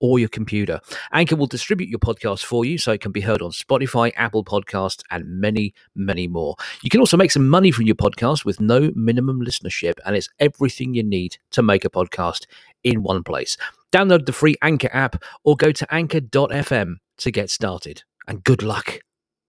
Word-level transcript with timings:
or 0.00 0.18
your 0.18 0.28
computer. 0.28 0.80
Anchor 1.12 1.36
will 1.36 1.46
distribute 1.46 1.88
your 1.88 1.98
podcast 1.98 2.44
for 2.44 2.64
you 2.64 2.78
so 2.78 2.92
it 2.92 3.00
can 3.00 3.12
be 3.12 3.20
heard 3.20 3.42
on 3.42 3.50
Spotify, 3.50 4.12
Apple 4.16 4.44
Podcasts, 4.44 5.02
and 5.10 5.40
many, 5.40 5.74
many 5.94 6.26
more. 6.26 6.56
You 6.82 6.90
can 6.90 7.00
also 7.00 7.16
make 7.16 7.30
some 7.30 7.48
money 7.48 7.70
from 7.70 7.86
your 7.86 7.94
podcast 7.94 8.44
with 8.44 8.60
no 8.60 8.90
minimum 8.94 9.40
listenership, 9.40 9.94
and 10.04 10.16
it's 10.16 10.28
everything 10.38 10.94
you 10.94 11.02
need 11.02 11.38
to 11.52 11.62
make 11.62 11.84
a 11.84 11.90
podcast 11.90 12.46
in 12.82 13.02
one 13.02 13.22
place. 13.22 13.56
Download 13.92 14.24
the 14.24 14.32
free 14.32 14.56
Anchor 14.62 14.90
app 14.92 15.22
or 15.44 15.56
go 15.56 15.72
to 15.72 15.94
anchor.fm 15.94 16.96
to 17.18 17.30
get 17.30 17.50
started. 17.50 18.02
And 18.26 18.44
good 18.44 18.62
luck. 18.62 19.00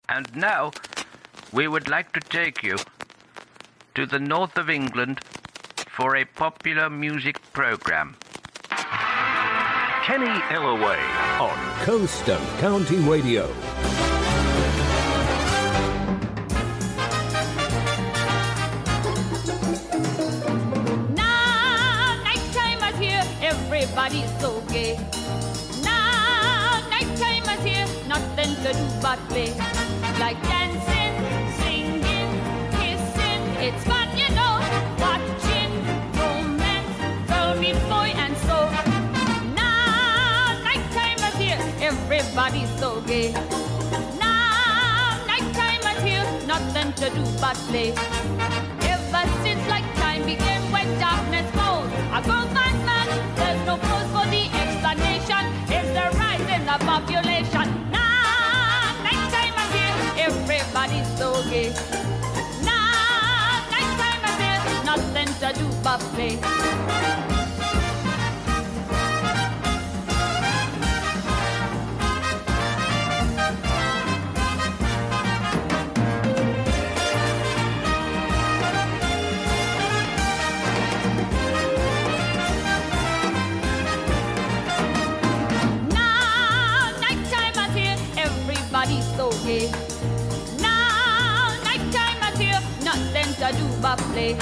And 0.09 0.35
now, 0.35 0.73
we 1.53 1.69
would 1.69 1.89
like 1.89 2.13
to 2.13 2.21
take 2.21 2.63
you 2.63 2.77
to 3.95 4.07
the 4.07 4.19
north 4.19 4.57
of 4.57 4.71
England 4.71 5.21
for 5.89 6.17
a 6.17 6.25
popular 6.25 6.89
music 6.89 7.41
program. 7.53 8.17
Kenny 10.03 10.27
Ellaway 10.49 10.99
on 11.39 11.85
Coast 11.85 12.27
and 12.29 12.59
County 12.59 12.97
Radio. 13.01 13.47
Now, 21.15 22.19
nighttime 22.25 22.83
is 22.89 22.99
here, 22.99 23.25
everybody's 23.43 24.41
so 24.41 24.63
gay. 24.73 24.97
Now, 25.85 26.83
nighttime 26.89 27.59
is 27.59 27.65
here, 27.65 27.87
nothing 28.09 28.57
to 28.65 28.73
do 28.73 28.87
but 29.03 29.19
play. 29.29 29.53
Like 30.19 30.41
dancing, 30.43 31.15
singing, 31.61 32.31
kissing, 32.73 33.43
it's 33.63 33.85
fun, 33.85 34.00
everybody's 42.13 42.69
so 42.81 43.01
gay. 43.03 43.33
Now, 44.19 45.17
nighttime 45.27 45.81
is 45.95 46.03
here, 46.03 46.27
nothing 46.45 46.93
to 46.95 47.11
do 47.11 47.23
but 47.41 47.57
play. 47.71 47.93
Ever 48.83 49.25
since 49.43 49.65
like 49.69 49.87
time 49.95 50.25
began 50.25 50.61
when 50.73 50.87
darkness 50.99 51.49
falls, 51.55 51.91
I 52.11 52.21
go 52.27 52.37
find 52.55 52.79
man. 52.85 53.07
There's 53.37 53.65
no 53.65 53.77
cause 53.79 54.09
for 54.11 54.27
the 54.27 54.45
explanation. 54.63 55.43
It's 55.71 55.91
the 55.95 56.07
rise 56.19 56.49
in 56.51 56.67
the 56.67 56.79
population. 56.85 57.67
Now, 57.93 58.91
nighttime 59.07 59.55
is 59.63 59.71
here, 59.77 60.27
everybody's 60.27 61.09
so 61.17 61.31
gay. 61.49 61.71
Now, 62.65 63.63
nighttime 63.71 64.23
is 64.31 64.37
here, 64.43 64.85
nothing 64.85 65.31
to 65.41 65.59
do 65.61 65.67
but 65.85 66.01
play. 66.15 67.30
Do. 94.21 94.37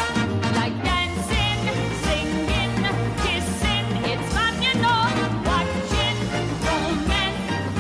Like 0.59 0.77
dancing, 0.83 1.63
singing, 2.05 2.75
kissing, 3.23 3.87
it's 4.11 4.27
fun, 4.35 4.55
you 4.67 4.75
know. 4.83 5.03
Watching 5.49 6.19
romance, 6.67 7.79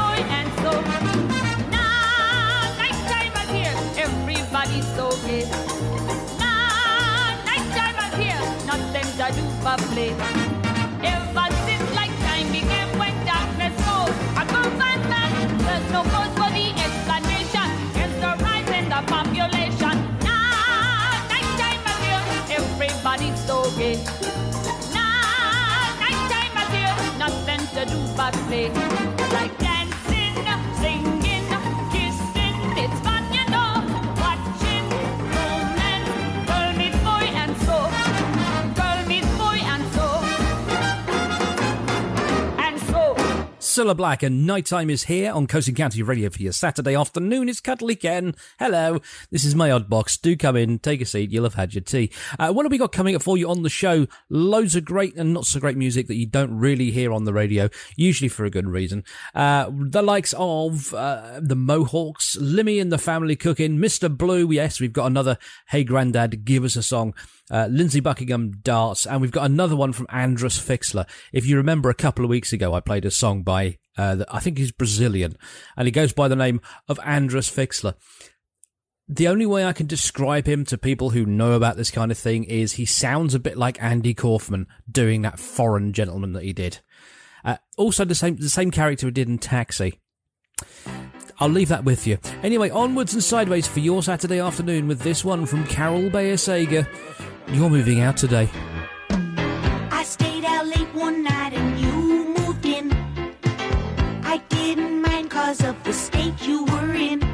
boy, 0.00 0.18
and 0.38 0.50
so. 0.62 0.72
Now, 1.70 2.74
here, 3.54 3.76
everybody's 4.04 4.88
so 4.96 5.06
gay. 5.26 5.46
Now, 6.38 7.36
to 9.16 9.32
do 9.36 9.44
play. 9.92 10.45
Everybody's 23.06 23.46
so 23.46 23.62
gay. 23.78 23.96
Now, 24.92 25.94
nighttime 26.00 26.56
is 26.58 26.70
here, 26.74 27.18
nothing 27.18 27.60
to 27.74 27.84
do 27.86 28.16
but 28.16 28.34
play. 28.48 28.68
Like 29.32 29.65
Cilla 43.76 43.94
Black 43.94 44.22
and 44.22 44.46
Nighttime 44.46 44.88
is 44.88 45.04
here 45.04 45.30
on 45.30 45.46
Coast 45.46 45.68
and 45.68 45.76
County 45.76 46.02
Radio 46.02 46.30
for 46.30 46.40
your 46.40 46.52
Saturday 46.52 46.94
afternoon. 46.94 47.46
It's 47.46 47.60
Cuddly 47.60 47.94
Ken. 47.94 48.34
Hello. 48.58 49.02
This 49.30 49.44
is 49.44 49.54
my 49.54 49.70
odd 49.70 49.90
box. 49.90 50.16
Do 50.16 50.34
come 50.34 50.56
in, 50.56 50.78
take 50.78 51.02
a 51.02 51.04
seat. 51.04 51.30
You'll 51.30 51.44
have 51.44 51.56
had 51.56 51.74
your 51.74 51.82
tea. 51.82 52.10
Uh, 52.38 52.54
what 52.54 52.64
have 52.64 52.72
we 52.72 52.78
got 52.78 52.92
coming 52.92 53.14
up 53.14 53.22
for 53.22 53.36
you 53.36 53.50
on 53.50 53.64
the 53.64 53.68
show? 53.68 54.06
Loads 54.30 54.76
of 54.76 54.86
great 54.86 55.14
and 55.16 55.34
not 55.34 55.44
so 55.44 55.60
great 55.60 55.76
music 55.76 56.06
that 56.06 56.14
you 56.14 56.24
don't 56.24 56.56
really 56.56 56.90
hear 56.90 57.12
on 57.12 57.24
the 57.24 57.34
radio, 57.34 57.68
usually 57.96 58.30
for 58.30 58.46
a 58.46 58.50
good 58.50 58.66
reason. 58.66 59.04
Uh, 59.34 59.70
the 59.70 60.00
likes 60.00 60.32
of 60.38 60.94
uh, 60.94 61.38
the 61.42 61.54
Mohawks, 61.54 62.34
Limmie 62.36 62.80
and 62.80 62.90
the 62.90 62.96
Family 62.96 63.36
Cooking, 63.36 63.76
Mr. 63.76 64.08
Blue. 64.08 64.50
Yes, 64.50 64.80
we've 64.80 64.94
got 64.94 65.04
another 65.04 65.36
Hey 65.68 65.84
Grandad, 65.84 66.46
give 66.46 66.64
us 66.64 66.76
a 66.76 66.82
song 66.82 67.12
uh, 67.50 67.68
Lindsey 67.70 68.00
Buckingham 68.00 68.52
darts, 68.62 69.06
and 69.06 69.20
we've 69.20 69.30
got 69.30 69.46
another 69.46 69.76
one 69.76 69.92
from 69.92 70.06
Andrus 70.10 70.58
Fixler. 70.58 71.06
If 71.32 71.46
you 71.46 71.56
remember, 71.56 71.90
a 71.90 71.94
couple 71.94 72.24
of 72.24 72.30
weeks 72.30 72.52
ago, 72.52 72.74
I 72.74 72.80
played 72.80 73.04
a 73.04 73.10
song 73.10 73.42
by 73.42 73.65
uh, 73.96 74.16
the, 74.16 74.26
I 74.34 74.40
think 74.40 74.58
he's 74.58 74.72
Brazilian, 74.72 75.36
and 75.76 75.86
he 75.86 75.92
goes 75.92 76.12
by 76.12 76.28
the 76.28 76.36
name 76.36 76.60
of 76.88 77.00
Andrus 77.04 77.50
Fixler. 77.50 77.94
The 79.08 79.28
only 79.28 79.46
way 79.46 79.64
I 79.64 79.72
can 79.72 79.86
describe 79.86 80.46
him 80.46 80.64
to 80.64 80.76
people 80.76 81.10
who 81.10 81.24
know 81.24 81.52
about 81.52 81.76
this 81.76 81.92
kind 81.92 82.10
of 82.10 82.18
thing 82.18 82.44
is 82.44 82.72
he 82.72 82.86
sounds 82.86 83.34
a 83.34 83.38
bit 83.38 83.56
like 83.56 83.80
Andy 83.80 84.14
Kaufman 84.14 84.66
doing 84.90 85.22
that 85.22 85.38
foreign 85.38 85.92
gentleman 85.92 86.32
that 86.32 86.42
he 86.42 86.52
did. 86.52 86.80
Uh, 87.44 87.56
also, 87.76 88.04
the 88.04 88.16
same 88.16 88.36
the 88.36 88.48
same 88.48 88.72
character 88.72 89.06
he 89.06 89.12
did 89.12 89.28
in 89.28 89.38
Taxi. 89.38 90.00
I'll 91.38 91.48
leave 91.48 91.68
that 91.68 91.84
with 91.84 92.06
you. 92.06 92.18
Anyway, 92.42 92.70
onwards 92.70 93.12
and 93.12 93.22
sideways 93.22 93.66
for 93.66 93.80
your 93.80 94.02
Saturday 94.02 94.40
afternoon 94.40 94.88
with 94.88 95.00
this 95.00 95.24
one 95.24 95.46
from 95.46 95.66
Carol 95.66 96.10
Bayer 96.10 96.36
Sager. 96.36 96.88
You're 97.48 97.70
moving 97.70 98.00
out 98.00 98.16
today. 98.16 98.48
You 106.42 106.64
were 106.64 106.94
in. 106.94 107.25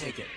Take 0.00 0.18
it. 0.18 0.29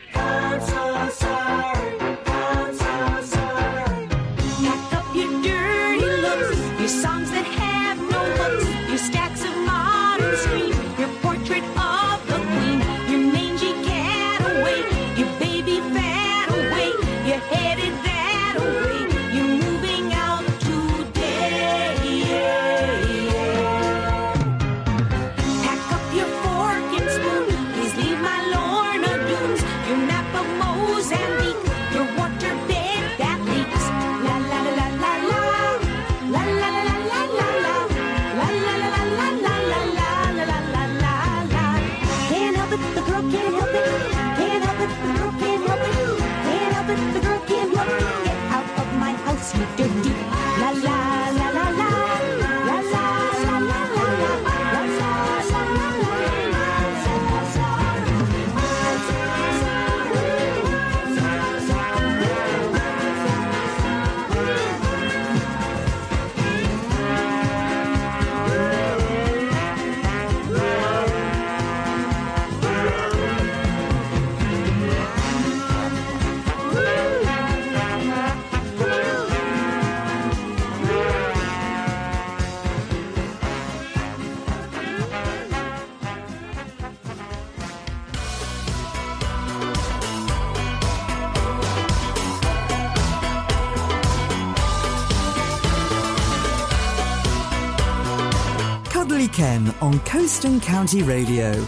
Coast 100.14 100.46
and 100.46 100.62
County 100.62 101.02
Radio. 101.02 101.68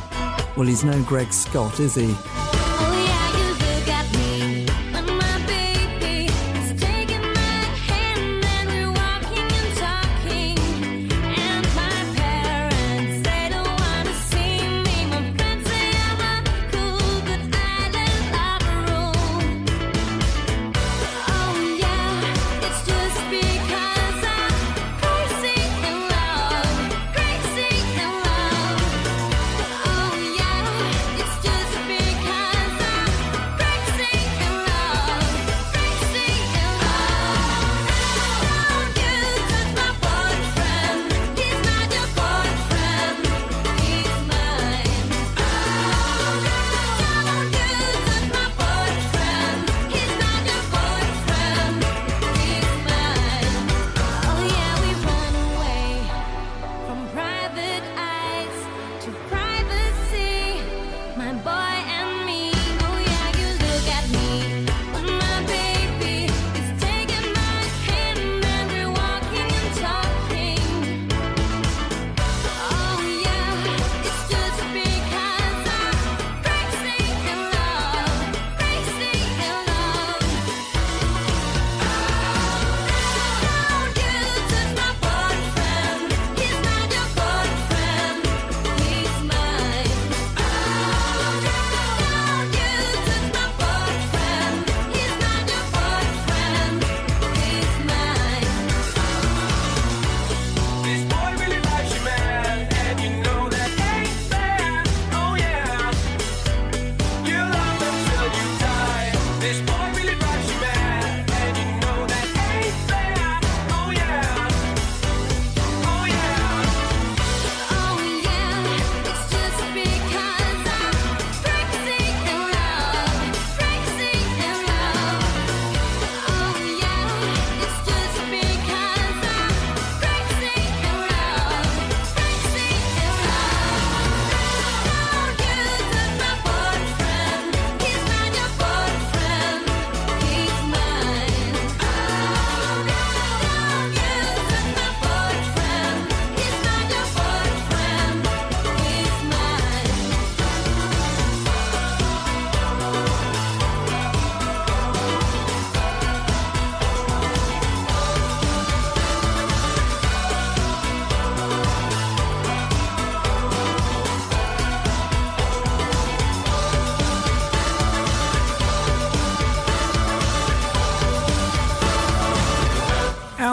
Well, 0.56 0.68
he's 0.68 0.84
no 0.84 1.02
Greg 1.02 1.34
Scott, 1.34 1.80
is 1.80 1.96
he? 1.96 2.16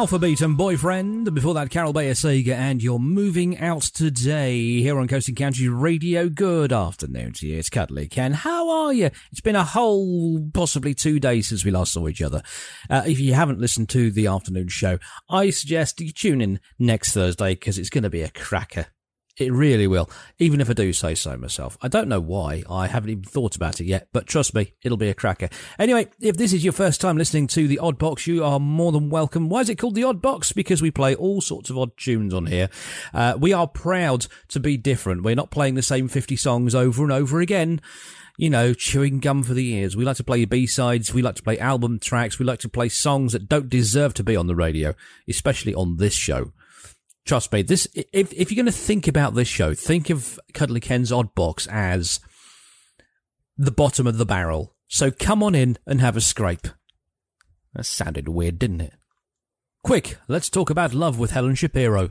Alphabet 0.03 0.41
and 0.41 0.59
Boyfriend. 0.59 1.33
Before 1.33 1.55
that, 1.55 1.71
Carol 1.71 1.93
Bayer 1.93 2.17
Sager 2.17 2.55
and 2.55 2.83
You're 2.83 2.99
Moving 2.99 3.57
Out 3.59 3.83
Today 3.83 4.81
here 4.81 4.99
on 4.99 5.07
Coast 5.07 5.29
and 5.29 5.37
County 5.37 5.69
Radio. 5.69 6.29
Good 6.29 6.73
afternoon 6.73 7.35
to 7.35 7.47
you. 7.47 7.59
It's 7.61 7.71
Cuddly 7.71 8.09
Ken. 8.09 8.33
How 8.33 8.69
are 8.69 8.93
you? 8.93 9.11
It's 9.31 9.41
been 9.41 9.55
a 9.55 9.63
whole, 9.63 10.51
possibly 10.53 10.93
two 10.93 11.21
days 11.21 11.51
since 11.51 11.65
we 11.65 11.71
last 11.71 11.93
saw 11.93 12.09
each 12.09 12.21
other. 12.21 12.43
Uh, 12.91 13.05
if 13.07 13.21
you 13.21 13.35
haven't 13.35 13.61
listened 13.61 13.91
to 13.91 14.11
the 14.11 14.27
afternoon 14.27 14.67
show, 14.67 14.99
I 15.31 15.51
suggest 15.51 16.01
you 16.01 16.11
tune 16.11 16.41
in 16.41 16.59
next 16.81 17.13
Thursday 17.13 17.55
because 17.55 17.79
it's 17.79 17.89
going 17.89 18.03
to 18.03 18.11
be 18.11 18.23
a 18.23 18.31
cracker. 18.31 18.89
It 19.39 19.51
really 19.51 19.87
will, 19.87 20.11
even 20.39 20.61
if 20.61 20.69
I 20.69 20.75
do 20.75 20.93
say 20.93 21.15
so 21.15 21.39
myself. 21.39 21.79
I 21.81 21.89
don't 21.89 22.09
know 22.09 22.21
why. 22.21 22.65
I 22.69 22.87
haven't 22.87 23.09
even 23.09 23.25
thought 23.25 23.57
about 23.57 23.81
it 23.81 23.87
yet, 23.87 24.09
but 24.13 24.27
trust 24.27 24.55
me, 24.55 24.75
it'll 24.83 24.99
be 24.99 25.09
a 25.09 25.15
cracker. 25.15 25.49
Anyway, 25.79 26.09
if 26.21 26.37
this 26.37 26.53
is 26.53 26.63
your 26.63 26.75
first 26.75 27.01
time 27.01 27.17
listening 27.17 27.47
to 27.49 27.67
the 27.67 27.79
Odd 27.79 27.97
Box, 27.97 28.27
you 28.27 28.45
are 28.45 28.61
more 28.61 28.93
than 28.93 29.09
welcome. 29.09 29.49
Why 29.49 29.61
is 29.61 29.71
it 29.71 29.79
called 29.79 29.95
the 29.95 30.05
Odd 30.05 30.21
Box? 30.21 30.53
Because 30.53 30.83
we 30.83 30.91
play 30.91 31.15
all 31.15 31.41
sorts 31.41 31.71
of 31.71 31.79
odd 31.79 31.97
tunes 31.97 32.35
on 32.35 32.45
here. 32.45 32.69
Uh, 33.15 33.35
we 33.39 33.55
are 33.55 33.67
proud 33.67 34.27
to 34.49 34.61
be 34.61 34.77
different. 34.77 35.23
We're 35.23 35.35
not 35.35 35.51
playing 35.51 35.77
the 35.77 35.83
same 35.83 36.09
50 36.09 36.37
songs 36.37 36.75
over 36.75 37.03
and 37.03 37.13
over 37.13 37.41
again 37.41 37.81
you 38.39 38.49
know, 38.49 38.73
chewing 38.73 39.21
gum 39.21 39.43
for 39.43 39.53
the 39.53 39.75
ears. 39.75 39.95
We 39.95 40.05
like 40.05 40.17
to 40.17 40.25
play 40.25 40.45
B-sides. 40.47 41.13
We 41.13 41.21
like 41.21 41.35
to 41.37 41.43
play 41.43 41.59
album 41.59 41.99
tracks. 41.99 42.39
We 42.39 42.47
like 42.47 42.61
to 42.61 42.69
play 42.69 42.89
songs 42.89 43.35
that 43.35 43.47
don't 43.47 43.69
deserve 43.69 44.15
to 44.15 44.25
be 44.25 44.37
on 44.37 44.47
the 44.47 44.57
radio, 44.57 44.95
especially 45.29 45.75
on 45.75 45.99
this 45.99 46.15
show. 46.15 46.53
Trust 47.25 47.53
me, 47.53 47.63
this, 47.63 47.87
if, 47.95 48.33
if 48.33 48.51
you're 48.51 48.63
going 48.63 48.73
to 48.73 48.73
think 48.73 49.07
about 49.07 49.35
this 49.35 49.49
show, 49.49 49.75
think 49.75 50.11
of 50.11 50.41
Cuddly 50.55 50.81
Ken's 50.81 51.13
Odd 51.13 51.35
Box 51.35 51.67
as 51.69 52.21
the 53.57 53.71
bottom 53.71 54.07
of 54.07 54.19
the 54.19 54.27
barrel. 54.27 54.75
So 54.89 55.11
come 55.11 55.43
on 55.43 55.55
in 55.55 55.79
and 55.87 56.01
have 56.01 56.17
a 56.17 56.21
scrape. 56.21 56.69
That 57.75 57.87
sounded 57.87 58.29
weird, 58.29 58.59
didn't 58.59 58.83
it? 58.83 58.95
Quick, 59.85 60.19
let's 60.29 60.51
talk 60.51 60.69
about 60.69 60.95
love 60.95 61.19
with 61.19 61.31
Helen 61.31 61.55
Shapiro. 61.55 62.09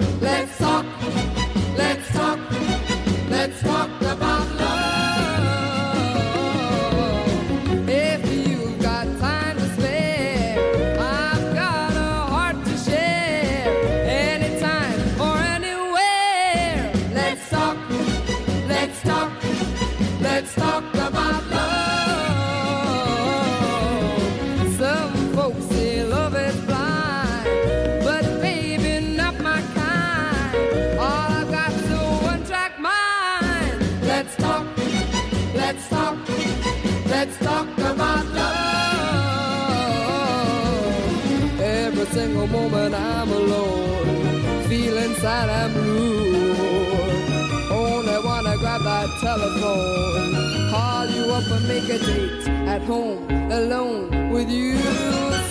Telephone, 49.32 50.70
call 50.70 51.06
you 51.08 51.24
up 51.32 51.50
and 51.56 51.66
make 51.66 51.88
a 51.88 51.98
date 52.00 52.48
at 52.68 52.82
home, 52.82 53.24
alone 53.50 54.30
with 54.30 54.50
you. 54.50 54.78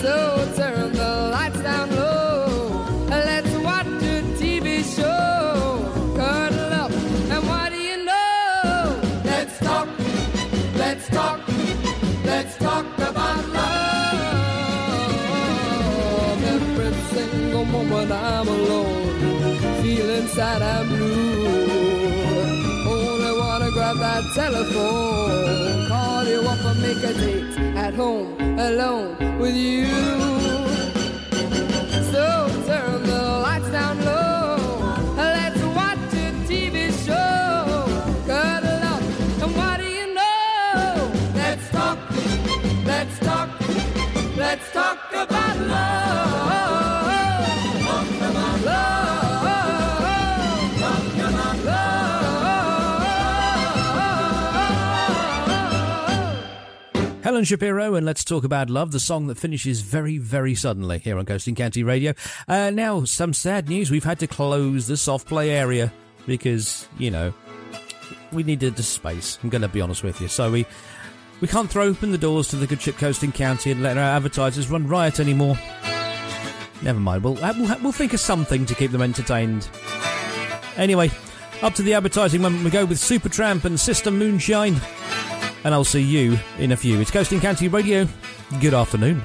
So 0.03 0.15
turn 0.55 0.91
the 0.93 1.29
lights 1.35 1.61
down 1.61 1.89
low, 1.95 2.85
let's 3.09 3.51
watch 3.67 3.87
a 3.87 4.21
TV 4.39 4.83
show. 4.83 5.81
Cuddle 6.15 6.73
up, 6.83 6.91
and 7.33 7.43
what 7.49 7.71
do 7.71 7.79
you 7.89 7.97
know? 8.05 9.01
Let's 9.23 9.57
talk, 9.59 9.87
let's 10.75 11.07
talk, 11.09 11.39
let's 12.23 12.55
talk 12.57 12.85
about 13.09 13.43
love. 13.57 14.43
Every 16.55 16.93
single 17.13 17.65
moment 17.65 18.11
I'm 18.11 18.47
alone, 18.47 19.81
feeling 19.81 20.27
sad 20.27 20.61
and 20.61 21.00
make 26.93 27.03
a 27.03 27.13
date 27.13 27.57
at 27.77 27.93
home, 27.93 28.35
alone 28.59 29.39
with 29.39 29.55
you. 29.55 30.40
Helen 57.31 57.45
Shapiro, 57.45 57.95
and 57.95 58.05
let's 58.05 58.25
talk 58.25 58.43
about 58.43 58.69
love, 58.69 58.91
the 58.91 58.99
song 58.99 59.27
that 59.27 59.37
finishes 59.37 59.79
very, 59.79 60.17
very 60.17 60.53
suddenly 60.53 60.99
here 60.99 61.17
on 61.17 61.25
Coast 61.25 61.47
and 61.47 61.55
County 61.55 61.81
Radio. 61.81 62.13
Uh, 62.45 62.71
now, 62.71 63.05
some 63.05 63.33
sad 63.33 63.69
news. 63.69 63.89
We've 63.89 64.03
had 64.03 64.19
to 64.19 64.27
close 64.27 64.85
the 64.85 64.97
soft 64.97 65.29
play 65.29 65.51
area 65.51 65.93
because, 66.27 66.89
you 66.97 67.09
know, 67.09 67.33
we 68.33 68.43
needed 68.43 68.75
the 68.75 68.83
space. 68.83 69.39
I'm 69.41 69.49
going 69.49 69.61
to 69.61 69.69
be 69.69 69.79
honest 69.79 70.03
with 70.03 70.19
you. 70.19 70.27
So 70.27 70.51
we 70.51 70.65
we 71.39 71.47
can't 71.47 71.69
throw 71.69 71.85
open 71.85 72.11
the 72.11 72.17
doors 72.17 72.49
to 72.49 72.57
the 72.57 72.67
good 72.67 72.81
ship 72.81 72.97
Coast 72.97 73.23
and 73.23 73.33
County 73.33 73.71
and 73.71 73.81
let 73.81 73.97
our 73.97 74.17
advertisers 74.17 74.69
run 74.69 74.85
riot 74.89 75.21
anymore. 75.21 75.57
Never 76.81 76.99
mind. 76.99 77.23
We'll, 77.23 77.41
uh, 77.41 77.53
we'll, 77.57 77.79
we'll 77.81 77.91
think 77.93 78.13
of 78.13 78.19
something 78.19 78.65
to 78.65 78.75
keep 78.75 78.91
them 78.91 79.01
entertained. 79.01 79.69
Anyway, 80.75 81.09
up 81.61 81.75
to 81.75 81.81
the 81.81 81.93
advertising 81.93 82.41
moment 82.41 82.65
we 82.65 82.71
go 82.71 82.83
with 82.83 82.97
Supertramp 82.97 83.63
and 83.63 83.79
Sister 83.79 84.11
Moonshine. 84.11 84.81
And 85.63 85.73
I'll 85.73 85.83
see 85.83 86.01
you 86.01 86.37
in 86.57 86.71
a 86.71 86.77
few. 86.77 86.99
It's 86.99 87.11
Coast 87.11 87.31
and 87.31 87.41
County 87.41 87.67
Radio. 87.67 88.07
Good 88.59 88.73
afternoon. 88.73 89.21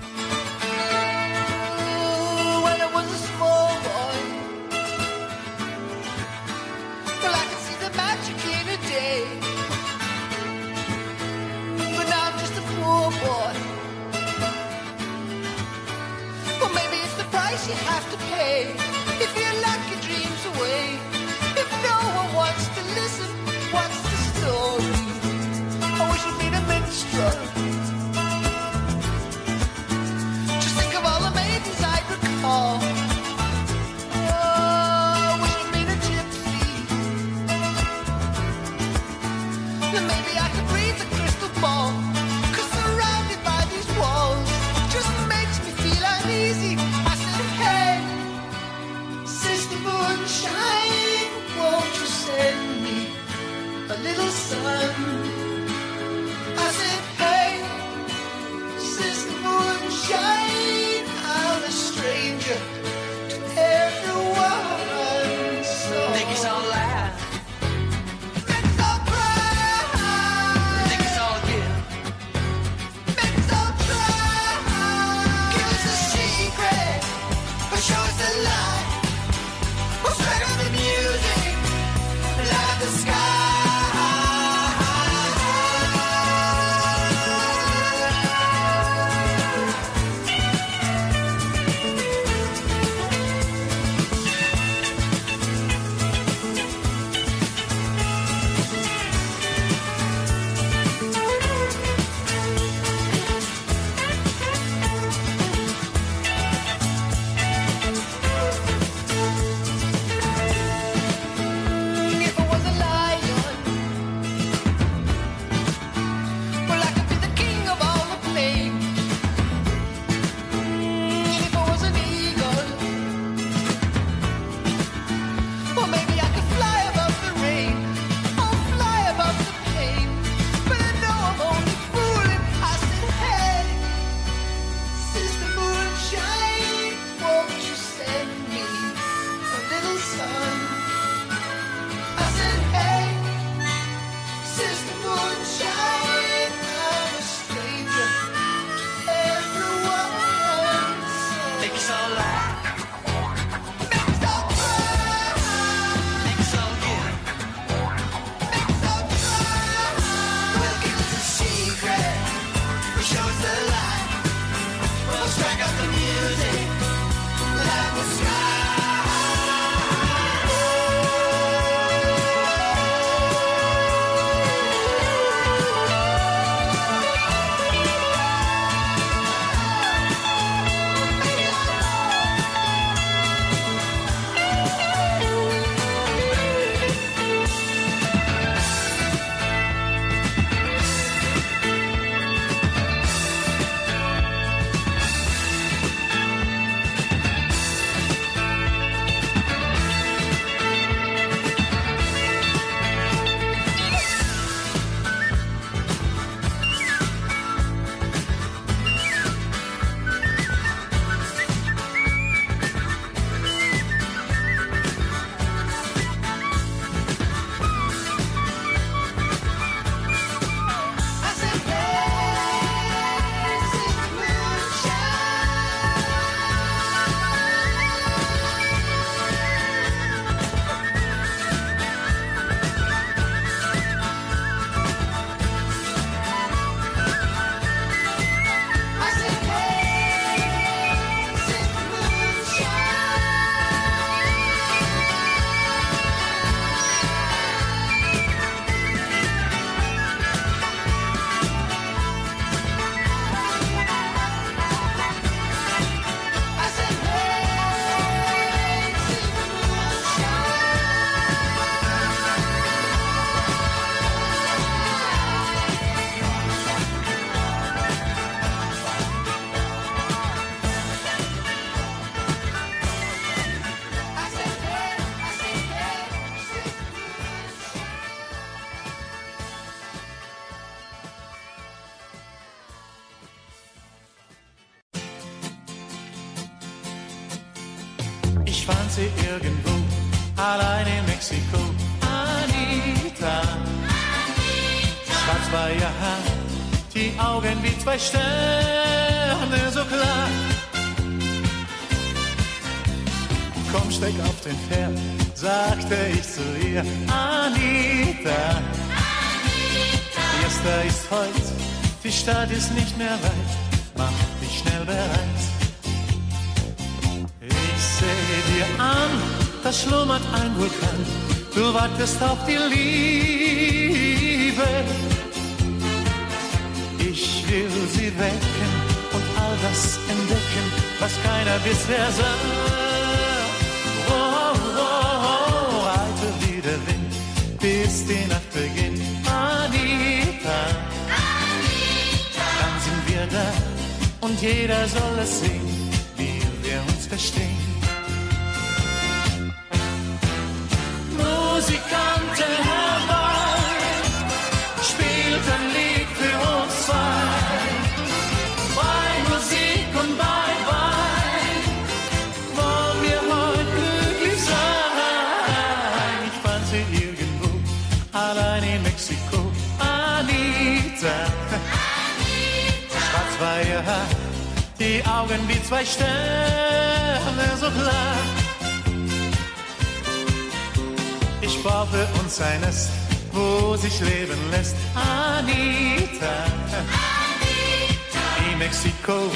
Mexiko, 389.07 389.31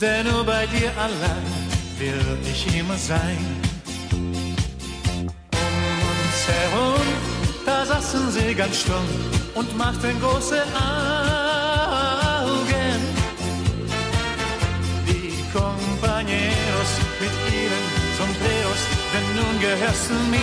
denn 0.00 0.26
nur 0.26 0.44
bei 0.44 0.66
dir 0.66 0.90
allein 0.98 1.46
will 1.98 2.38
ich 2.50 2.66
immer 2.78 2.96
sein. 2.96 3.38
Um 4.12 4.28
uns 6.10 6.48
herum, 6.48 7.06
da 7.64 7.86
saßen 7.86 8.32
sie 8.32 8.54
ganz 8.54 8.80
stumm 8.80 9.08
und 9.54 9.76
machten 9.76 10.20
große 10.20 10.62
Augen. 10.74 11.04
Die 15.06 15.44
Compañeros 15.52 16.92
mit 17.20 17.34
ihren 17.60 17.84
Sombreros, 18.18 18.82
denn 19.12 19.26
nun 19.36 19.54
gehörst 19.60 20.10
du 20.10 20.14
mir. 20.30 20.40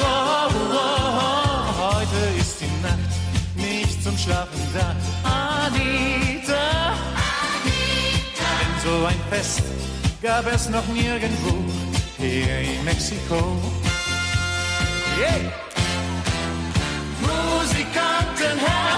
Oh, 0.00 0.06
oh, 0.48 0.74
oh, 0.74 1.66
heute 1.84 2.20
ist 2.40 2.56
die 2.60 2.74
Nacht 2.82 3.14
nicht 3.54 4.02
zum 4.02 4.16
Schlafen 4.18 4.62
da. 4.74 5.51
Anita, 5.64 6.92
denn 8.34 8.74
so 8.82 9.06
ein 9.06 9.20
Fest 9.30 9.62
gab 10.20 10.44
es 10.52 10.68
noch 10.68 10.86
nirgendwo 10.88 11.54
hier 12.18 12.58
in 12.60 12.84
Mexiko. 12.84 13.60
Yeah. 15.18 15.52
Musikanten 17.20 18.58
herbei, 18.58 18.91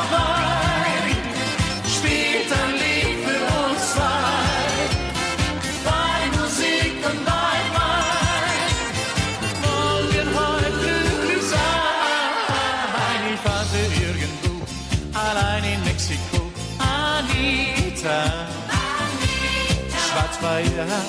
schwarz 20.44 20.50
war 20.50 20.60
ihr 20.60 20.86
Haar, 20.86 21.04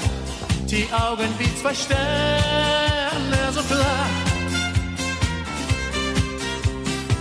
die 0.70 0.88
Augen 0.94 1.30
wie 1.38 1.62
zwei 1.62 1.74
Sterne 1.74 3.52
so 3.54 3.62
klar. 3.62 4.08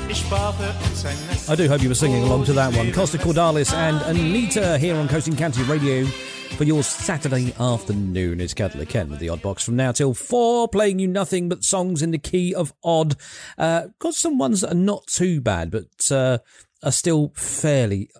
Ich 0.08 0.24
baue 0.30 0.52
für 0.54 0.88
uns 0.88 1.04
ein 1.04 1.16
Nest. 1.28 1.50
I 1.50 1.56
do 1.56 1.68
hope 1.68 1.82
you 1.82 1.88
were 1.88 1.94
singing 1.94 2.22
along 2.22 2.44
to 2.44 2.52
that 2.52 2.74
one. 2.76 2.92
Costa 2.92 3.18
Cordalis 3.18 3.72
and 3.72 4.00
Anita 4.02 4.78
here 4.78 4.96
on 4.96 5.08
Coast 5.08 5.28
and 5.28 5.36
County 5.36 5.62
Radio 5.64 6.06
for 6.56 6.64
your 6.64 6.82
Saturday 6.82 7.52
afternoon. 7.58 8.40
It's 8.40 8.54
Cuddly 8.54 8.86
Ken 8.86 9.10
with 9.10 9.18
the 9.18 9.28
Odd 9.28 9.42
Box 9.42 9.64
from 9.64 9.76
now 9.76 9.92
till 9.92 10.14
four, 10.14 10.68
playing 10.68 11.00
you 11.00 11.08
nothing 11.08 11.48
but 11.48 11.64
songs 11.64 12.00
in 12.00 12.12
the 12.12 12.18
key 12.18 12.54
of 12.54 12.72
odd. 12.84 13.16
Uh, 13.58 13.88
got 13.98 14.14
some 14.14 14.38
ones 14.38 14.60
that 14.60 14.72
are 14.72 14.76
not 14.76 15.06
too 15.08 15.40
bad, 15.40 15.70
but 15.70 16.10
uh, 16.12 16.38
are 16.82 16.92
still 16.92 17.32
fairly, 17.34 18.10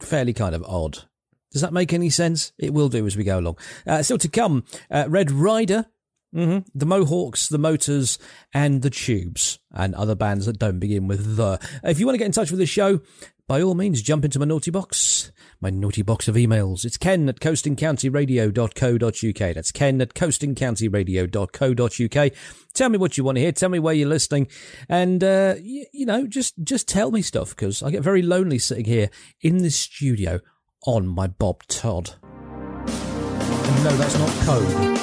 fairly 0.00 0.34
kind 0.34 0.54
of 0.54 0.62
odd. 0.64 1.04
Does 1.52 1.62
that 1.62 1.72
make 1.72 1.92
any 1.92 2.10
sense? 2.10 2.52
It 2.58 2.72
will 2.72 2.88
do 2.88 3.06
as 3.06 3.16
we 3.16 3.24
go 3.24 3.38
along. 3.38 3.58
Uh, 3.86 4.02
still 4.02 4.18
to 4.18 4.28
come, 4.28 4.64
uh, 4.90 5.04
Red 5.08 5.30
Rider. 5.30 5.86
hmm 6.32 6.58
The 6.74 6.86
Mohawks, 6.86 7.48
the 7.48 7.58
Motors, 7.58 8.18
and 8.54 8.82
the 8.82 8.90
Tubes, 8.90 9.58
and 9.70 9.94
other 9.94 10.14
bands 10.14 10.46
that 10.46 10.58
don't 10.58 10.78
begin 10.78 11.06
with 11.06 11.36
the. 11.36 11.58
If 11.84 12.00
you 12.00 12.06
want 12.06 12.14
to 12.14 12.18
get 12.18 12.26
in 12.26 12.32
touch 12.32 12.50
with 12.50 12.60
the 12.60 12.66
show, 12.66 13.00
by 13.48 13.60
all 13.60 13.74
means, 13.74 14.00
jump 14.00 14.24
into 14.24 14.38
my 14.38 14.46
naughty 14.46 14.70
box, 14.70 15.30
my 15.60 15.68
naughty 15.68 16.00
box 16.00 16.26
of 16.28 16.36
emails. 16.36 16.86
It's 16.86 16.96
ken 16.96 17.28
at 17.28 17.40
coastingcountyradio.co.uk. 17.40 19.54
That's 19.54 19.72
ken 19.72 20.00
at 20.00 20.14
coastingcountyradio.co.uk. 20.14 22.32
Tell 22.72 22.88
me 22.88 22.98
what 22.98 23.18
you 23.18 23.24
want 23.24 23.36
to 23.36 23.42
hear. 23.42 23.52
Tell 23.52 23.68
me 23.68 23.78
where 23.78 23.92
you're 23.94 24.08
listening. 24.08 24.48
And, 24.88 25.22
uh, 25.22 25.56
you, 25.60 25.84
you 25.92 26.06
know, 26.06 26.26
just, 26.26 26.54
just 26.64 26.88
tell 26.88 27.10
me 27.10 27.20
stuff 27.20 27.50
because 27.50 27.82
I 27.82 27.90
get 27.90 28.02
very 28.02 28.22
lonely 28.22 28.58
sitting 28.58 28.86
here 28.86 29.10
in 29.42 29.58
this 29.58 29.76
studio 29.76 30.40
on 30.84 31.06
my 31.06 31.26
Bob 31.26 31.62
Todd. 31.68 32.10
And 32.24 33.84
no, 33.84 33.96
that's 33.96 34.18
not 34.18 34.30
code 34.44 34.98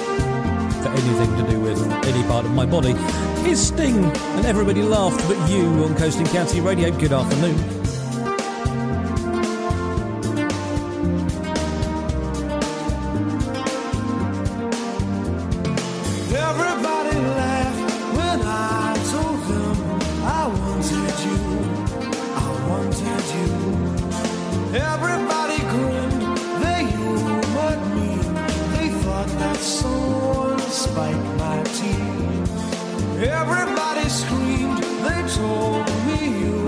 for 0.83 0.89
anything 0.89 1.37
to 1.37 1.51
do 1.51 1.59
with 1.59 1.81
any 2.05 2.23
part 2.23 2.45
of 2.45 2.51
my 2.51 2.65
body. 2.65 2.91
Is 3.49 3.67
Sting, 3.67 4.03
and 4.03 4.45
everybody 4.45 4.81
laughed 4.81 5.25
but 5.27 5.49
you 5.49 5.65
on 5.83 5.95
Coast 5.95 6.19
and 6.19 6.27
County 6.29 6.59
Radio. 6.59 6.91
Good 6.91 7.13
afternoon. 7.13 7.57
Everybody 24.71 25.38
spiked 30.79 31.29
my 31.37 31.61
teeth. 31.77 32.49
Everybody 33.19 34.07
screamed, 34.07 34.77
they 35.05 35.21
told 35.35 35.85
me 36.07 36.19
you 36.43 36.63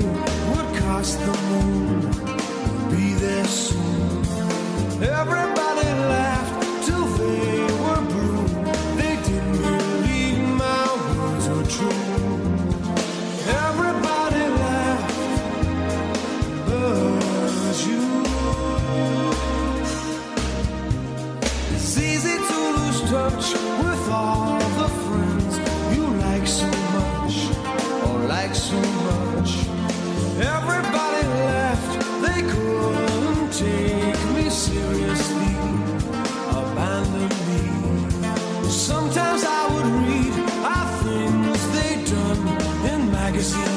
would 0.49 0.69
cross 0.81 1.15
the 1.15 1.33
moon, 1.49 2.01
be 2.91 3.13
there 3.23 3.45
soon. 3.45 4.25
Everybody 5.01 5.87
laughed 6.09 6.20
Everybody 30.41 31.27
left, 31.45 31.91
they 32.25 32.41
couldn't 32.41 33.53
take 33.53 34.21
me 34.35 34.49
seriously, 34.49 35.53
me. 37.47 38.69
Sometimes 38.69 39.43
I 39.45 39.67
would 39.71 39.89
read 40.07 40.33
of 40.65 40.85
things 41.03 41.59
they'd 41.73 42.05
done 42.05 42.41
in 42.91 43.11
magazines. 43.11 43.70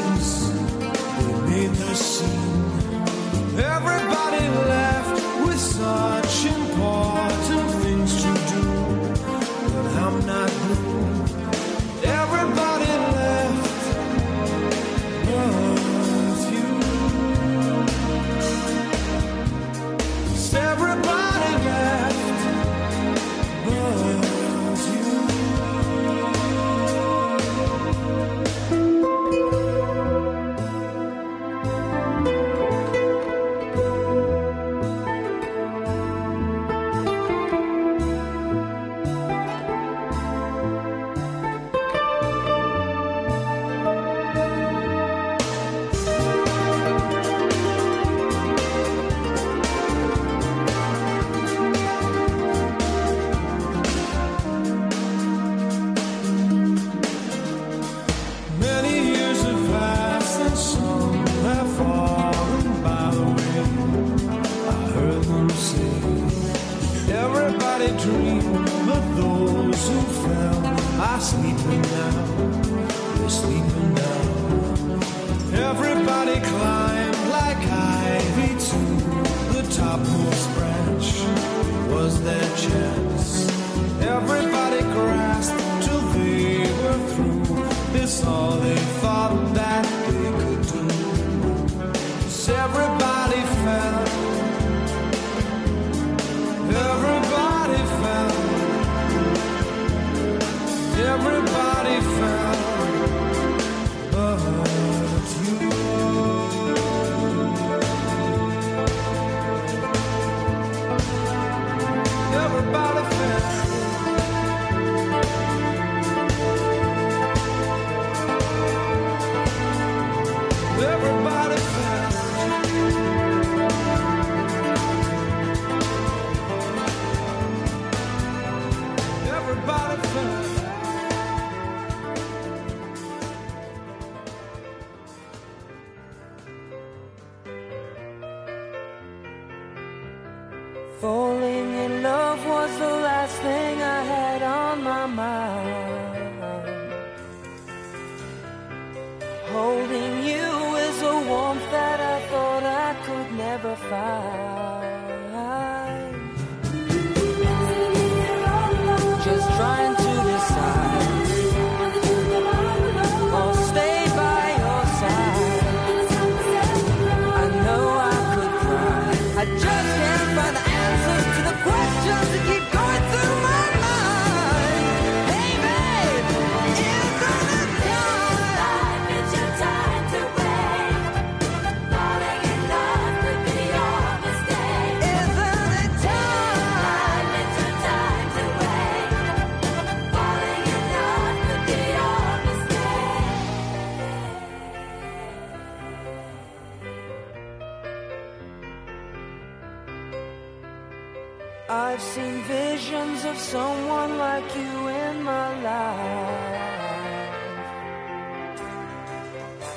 visions 202.75 203.25
of 203.25 203.37
someone 203.39 204.19
like 204.19 204.49
you 204.57 204.89
in 204.89 205.23
my 205.23 205.49
life. 205.63 207.35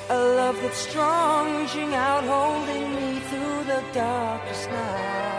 A 0.10 0.20
love 0.40 0.58
that's 0.64 0.82
strong, 0.90 1.44
reaching 1.58 1.94
out, 1.94 2.24
holding 2.24 2.88
me 2.98 3.20
through 3.30 3.60
the 3.72 3.82
darkest 3.94 4.70
night. 4.72 5.37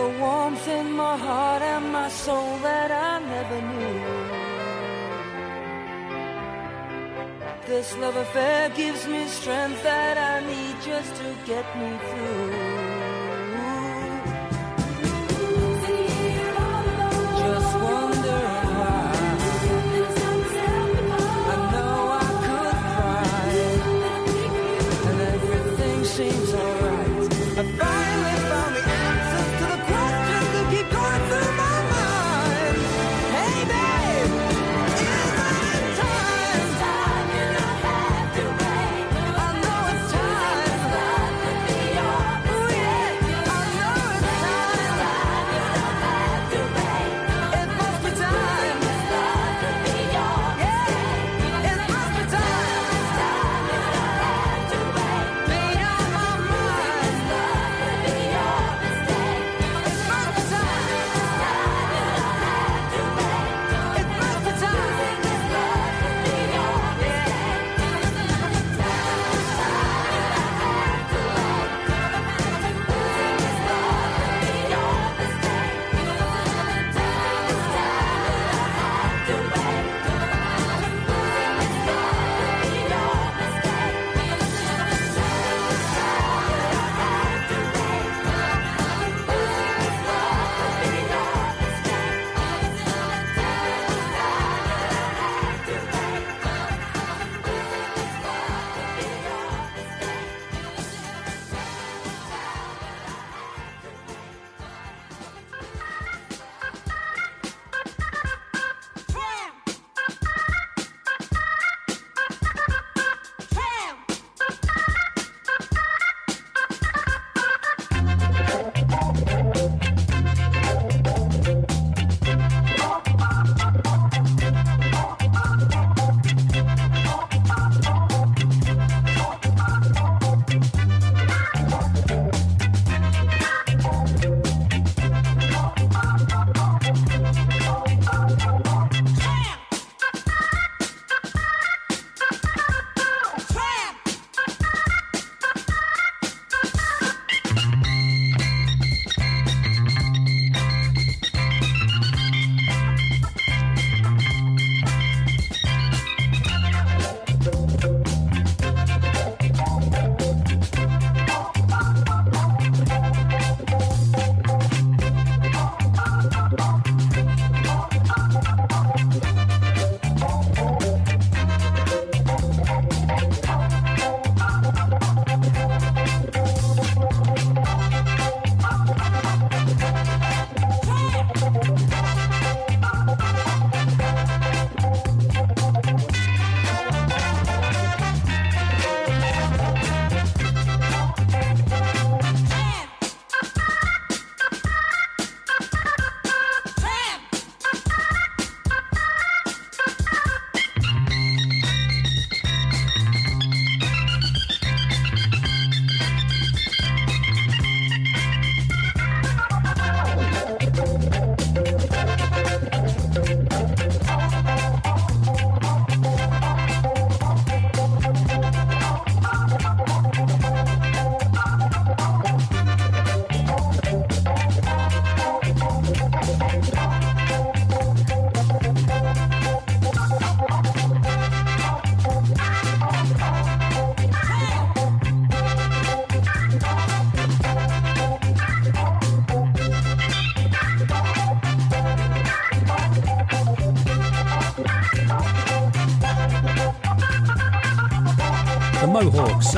a 0.00 0.08
warmth 0.18 0.66
in 0.68 0.92
my 0.92 1.16
heart 1.16 1.62
and 1.62 1.92
my 1.92 2.08
soul 2.08 2.52
that 2.68 2.90
I 2.90 3.12
never 3.34 3.58
knew. 3.70 4.00
This 7.68 7.88
love 8.02 8.16
affair 8.16 8.70
gives 8.70 9.06
me 9.06 9.26
strength 9.26 9.82
that 9.82 10.16
I 10.32 10.36
need 10.50 10.76
just 10.90 11.12
to 11.20 11.28
get 11.50 11.66
me 11.80 11.90
through. 12.10 12.69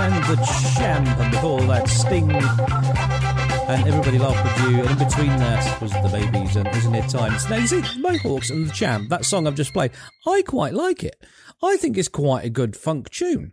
And 0.02 0.24
the 0.24 0.36
Champ, 0.76 1.06
and 1.20 1.30
before 1.30 1.60
that, 1.62 1.88
Sting. 1.88 2.28
And 2.32 3.86
everybody 3.86 4.18
laughed 4.18 4.42
with 4.42 4.72
you, 4.72 4.80
and 4.80 4.90
in 4.90 4.98
between 4.98 5.28
that 5.28 5.80
was 5.80 5.92
the 5.92 6.08
babies 6.12 6.56
and 6.56 6.66
Isn't 6.66 6.94
It 6.96 7.08
Time? 7.08 7.32
Now, 7.48 7.56
you 7.58 7.68
see, 7.68 8.00
Mohawks 8.00 8.50
and 8.50 8.66
the 8.66 8.72
Champ, 8.72 9.10
that 9.10 9.24
song 9.24 9.46
I've 9.46 9.54
just 9.54 9.72
played, 9.72 9.92
I 10.26 10.42
quite 10.42 10.74
like 10.74 11.04
it. 11.04 11.24
I 11.62 11.76
think 11.76 11.96
it's 11.96 12.08
quite 12.08 12.44
a 12.44 12.50
good 12.50 12.74
funk 12.74 13.10
tune. 13.10 13.52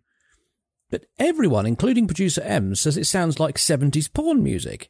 But 0.90 1.06
everyone, 1.20 1.68
including 1.68 2.08
producer 2.08 2.42
M, 2.42 2.74
says 2.74 2.98
it 2.98 3.06
sounds 3.06 3.40
like 3.40 3.58
70s 3.58 4.12
porn 4.12 4.42
music. 4.42 4.90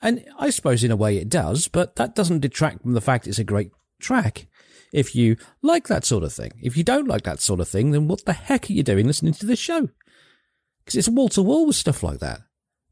And 0.00 0.24
I 0.38 0.48
suppose 0.48 0.82
in 0.82 0.90
a 0.90 0.96
way 0.96 1.18
it 1.18 1.28
does, 1.28 1.68
but 1.68 1.96
that 1.96 2.14
doesn't 2.14 2.40
detract 2.40 2.80
from 2.80 2.94
the 2.94 3.02
fact 3.02 3.26
it's 3.26 3.38
a 3.38 3.44
great 3.44 3.70
track. 4.00 4.46
If 4.94 5.14
you 5.14 5.36
like 5.60 5.88
that 5.88 6.06
sort 6.06 6.24
of 6.24 6.32
thing. 6.32 6.52
If 6.62 6.74
you 6.74 6.84
don't 6.84 7.06
like 7.06 7.24
that 7.24 7.42
sort 7.42 7.60
of 7.60 7.68
thing, 7.68 7.90
then 7.90 8.08
what 8.08 8.24
the 8.24 8.32
heck 8.32 8.70
are 8.70 8.72
you 8.72 8.82
doing 8.82 9.06
listening 9.06 9.34
to 9.34 9.44
this 9.44 9.58
show? 9.58 9.90
Because 10.88 11.06
it's 11.06 11.08
wall 11.10 11.28
to 11.28 11.42
wall 11.42 11.66
with 11.66 11.76
stuff 11.76 12.02
like 12.02 12.20
that. 12.20 12.40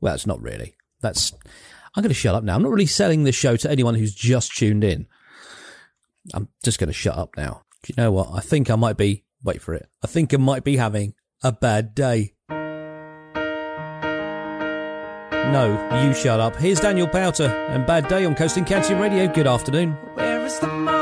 Well, 0.03 0.15
it's 0.15 0.27
not 0.27 0.43
really. 0.43 0.77
That's. 1.01 1.33
I'm 1.95 2.03
going 2.03 2.11
to 2.11 2.15
shut 2.15 2.35
up 2.35 2.45
now. 2.45 2.55
I'm 2.55 2.63
not 2.63 2.71
really 2.71 2.85
selling 2.85 3.25
this 3.25 3.35
show 3.35 3.57
to 3.57 3.71
anyone 3.71 3.95
who's 3.95 4.15
just 4.15 4.55
tuned 4.55 4.85
in. 4.85 5.07
I'm 6.35 6.51
just 6.63 6.79
going 6.79 6.89
to 6.89 6.93
shut 6.93 7.17
up 7.17 7.39
now. 7.39 7.63
Do 7.83 7.95
you 7.97 8.03
know 8.03 8.13
what? 8.13 8.33
I 8.35 8.41
think 8.41 8.71
I 8.71 8.77
might 8.77 8.99
be. 8.99 9.25
Wait 9.43 9.63
for 9.63 9.73
it. 9.73 9.89
I 10.05 10.09
think 10.09 10.35
I 10.35 10.37
might 10.37 10.63
be 10.63 10.77
having 10.77 11.15
a 11.43 11.53
bad 11.53 11.95
day. 11.95 12.35
No, 15.31 16.03
you 16.05 16.13
shut 16.13 16.39
up. 16.39 16.57
Here's 16.57 16.81
Daniel 16.81 17.07
Powter 17.07 17.49
and 17.71 17.87
Bad 17.87 18.09
Day 18.09 18.27
on 18.27 18.35
Coast 18.35 18.59
and 18.59 18.67
County 18.67 18.93
Radio. 18.93 19.27
Good 19.27 19.47
afternoon. 19.47 19.93
Where 20.17 20.45
is 20.45 20.59
the 20.59 20.67
moment 20.67 20.96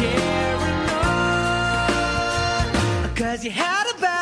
carrying 0.00 0.90
on. 1.04 1.90
Cause 3.14 3.44
you 3.44 3.50
had 3.50 3.84
a 3.94 3.94
bad 4.00 4.19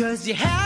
Cause 0.00 0.26
you 0.26 0.32
had 0.32 0.59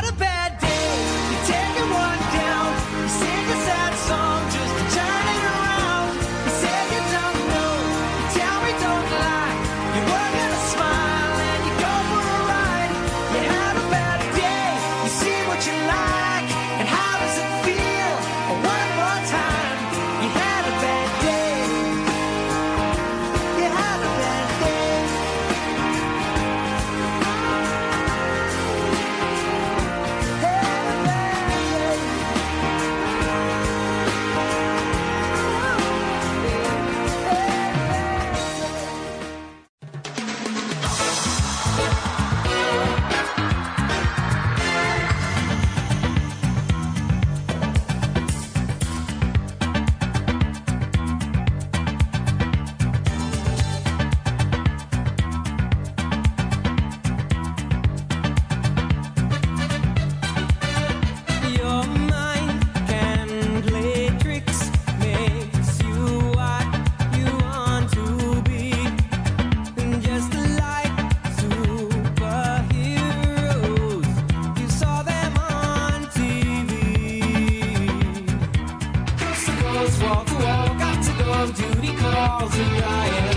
Cause 82.44 82.56
here 82.56 83.33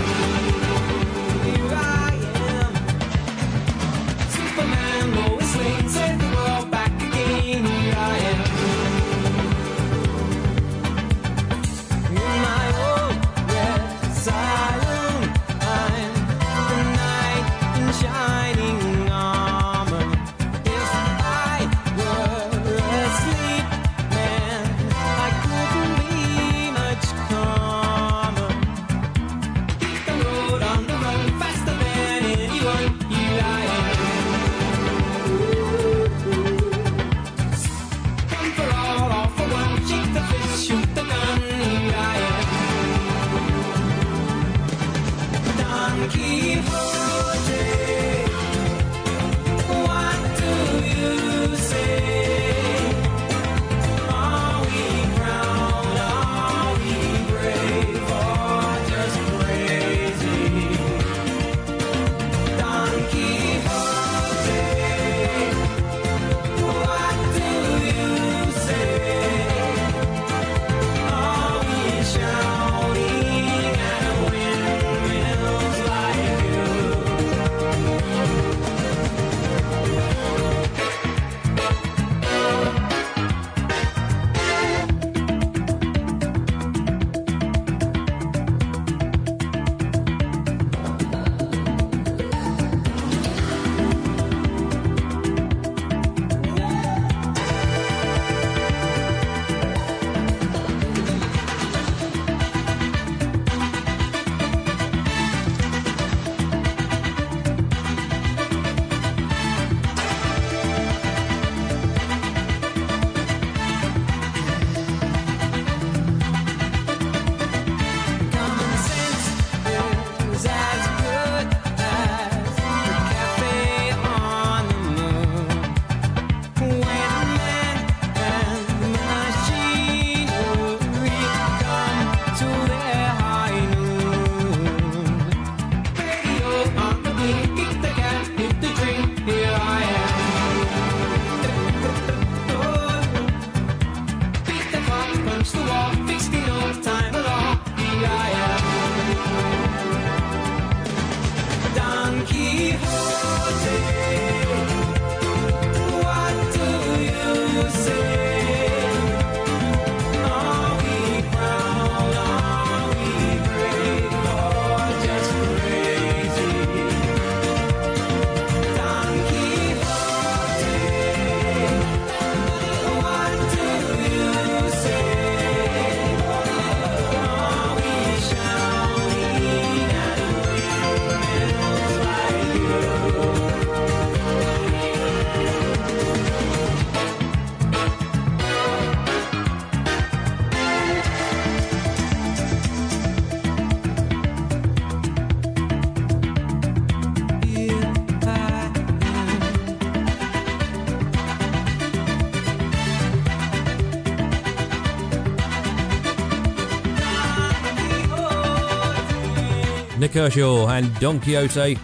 Nik 209.98 210.12
Kershaw 210.12 210.68
and 210.68 210.94
Don 211.00 211.20
Quixote. 211.20 211.78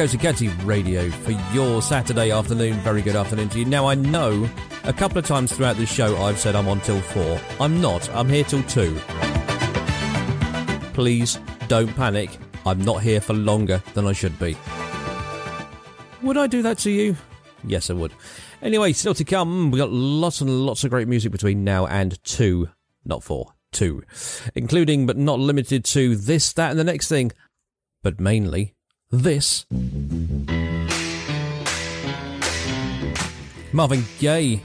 Coast 0.00 0.18
County 0.18 0.48
Radio 0.64 1.10
for 1.10 1.32
your 1.52 1.82
Saturday 1.82 2.30
afternoon. 2.30 2.72
Very 2.78 3.02
good 3.02 3.16
afternoon 3.16 3.50
to 3.50 3.58
you. 3.58 3.66
Now, 3.66 3.86
I 3.86 3.94
know 3.94 4.48
a 4.84 4.94
couple 4.94 5.18
of 5.18 5.26
times 5.26 5.52
throughout 5.52 5.76
the 5.76 5.84
show 5.84 6.16
I've 6.22 6.38
said 6.38 6.56
I'm 6.56 6.68
on 6.68 6.80
till 6.80 7.02
four. 7.02 7.38
I'm 7.60 7.82
not. 7.82 8.08
I'm 8.14 8.26
here 8.26 8.44
till 8.44 8.62
two. 8.62 8.98
Please 10.94 11.38
don't 11.68 11.94
panic. 11.96 12.30
I'm 12.64 12.80
not 12.82 13.02
here 13.02 13.20
for 13.20 13.34
longer 13.34 13.82
than 13.92 14.06
I 14.06 14.12
should 14.12 14.38
be. 14.38 14.56
Would 16.22 16.38
I 16.38 16.46
do 16.46 16.62
that 16.62 16.78
to 16.78 16.90
you? 16.90 17.14
Yes, 17.62 17.90
I 17.90 17.92
would. 17.92 18.14
Anyway, 18.62 18.94
still 18.94 19.12
to 19.12 19.24
come, 19.24 19.70
we've 19.70 19.80
got 19.80 19.90
lots 19.90 20.40
and 20.40 20.64
lots 20.64 20.82
of 20.82 20.88
great 20.88 21.08
music 21.08 21.30
between 21.30 21.62
now 21.62 21.86
and 21.86 22.22
two, 22.24 22.70
not 23.04 23.22
four, 23.22 23.52
two, 23.72 24.02
including 24.54 25.06
but 25.06 25.16
not 25.16 25.38
limited 25.38 25.84
to 25.86 26.16
this, 26.16 26.52
that, 26.52 26.70
and 26.70 26.78
the 26.78 26.84
next 26.84 27.08
thing, 27.08 27.32
but 28.02 28.20
mainly 28.20 28.74
this. 29.10 29.66
Marvin 33.72 34.04
Gaye. 34.18 34.62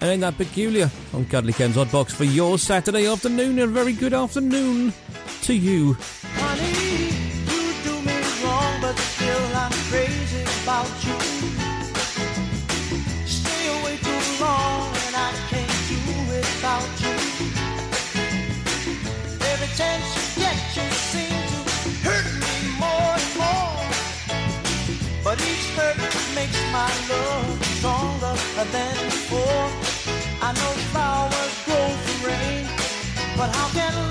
And 0.00 0.10
ain't 0.10 0.20
that 0.20 0.36
peculiar 0.36 0.90
on 1.14 1.24
Cuddly 1.24 1.54
Ken's 1.54 1.78
Odd 1.78 1.90
Box 1.90 2.12
for 2.12 2.24
your 2.24 2.58
Saturday 2.58 3.06
afternoon. 3.06 3.58
A 3.60 3.66
very 3.66 3.94
good 3.94 4.12
afternoon 4.12 4.92
to 5.42 5.54
you. 5.54 5.96
Honey, 6.34 6.86
you 11.06 11.25
but 33.36 33.54
how 33.54 33.68
can 33.68 34.05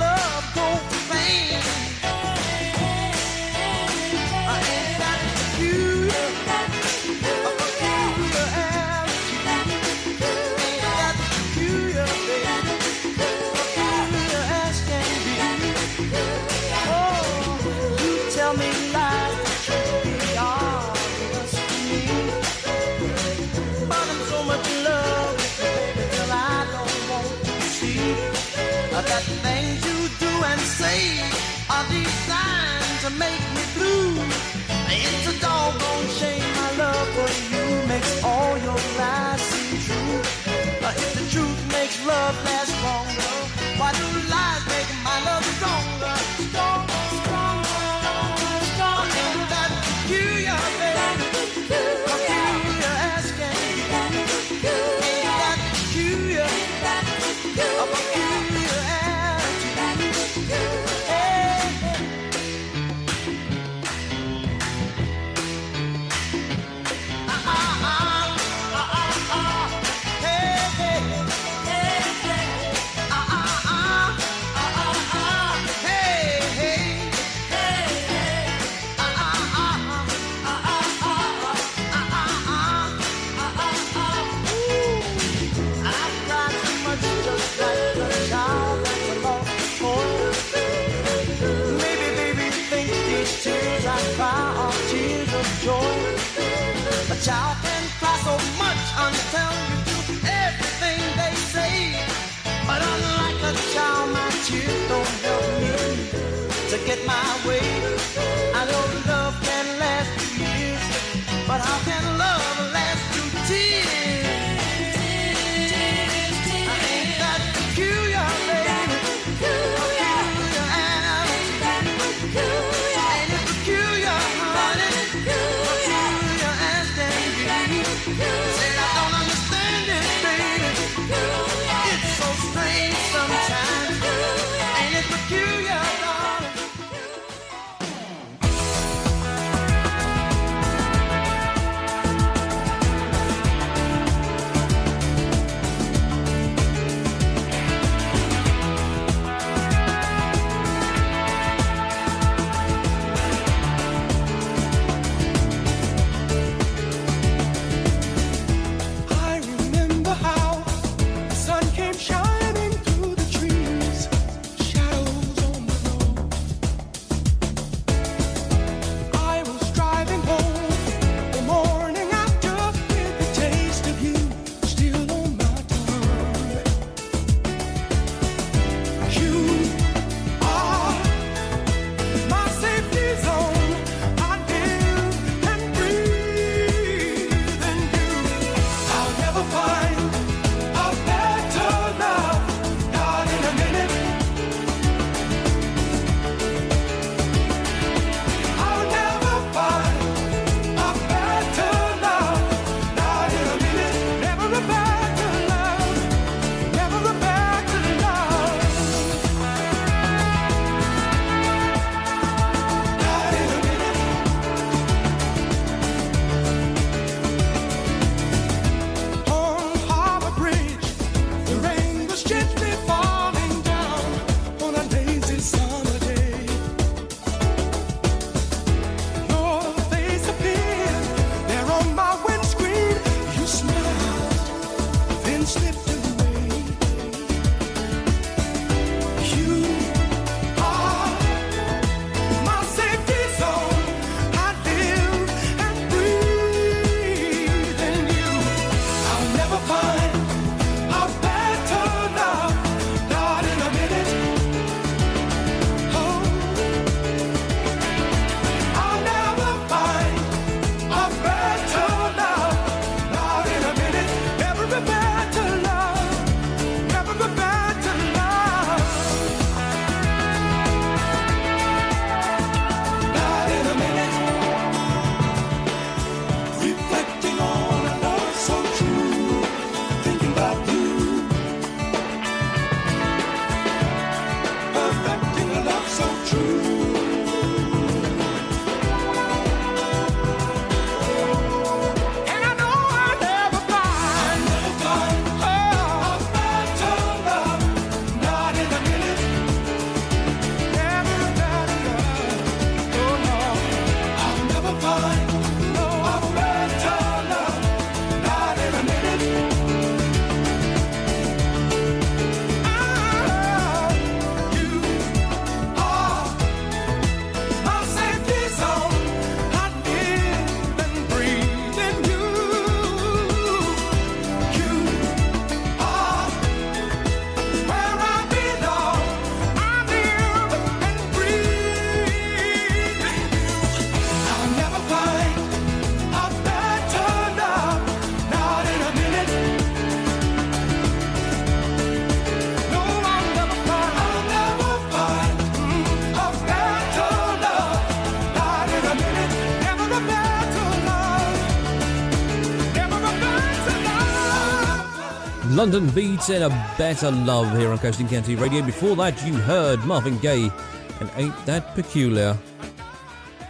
London 355.65 355.89
Beats 355.95 356.29
and 356.29 356.43
a 356.43 356.49
better 356.77 357.09
love 357.09 357.57
here 357.57 357.71
on 357.71 357.79
Coast 357.79 357.99
and 357.99 358.07
County 358.07 358.35
Radio. 358.35 358.61
Before 358.61 358.95
that, 358.97 359.25
you 359.25 359.33
heard 359.33 359.83
Marvin 359.83 360.19
Gaye 360.19 360.51
and 360.99 361.09
Ain't 361.15 361.45
That 361.47 361.73
Peculiar. 361.73 362.37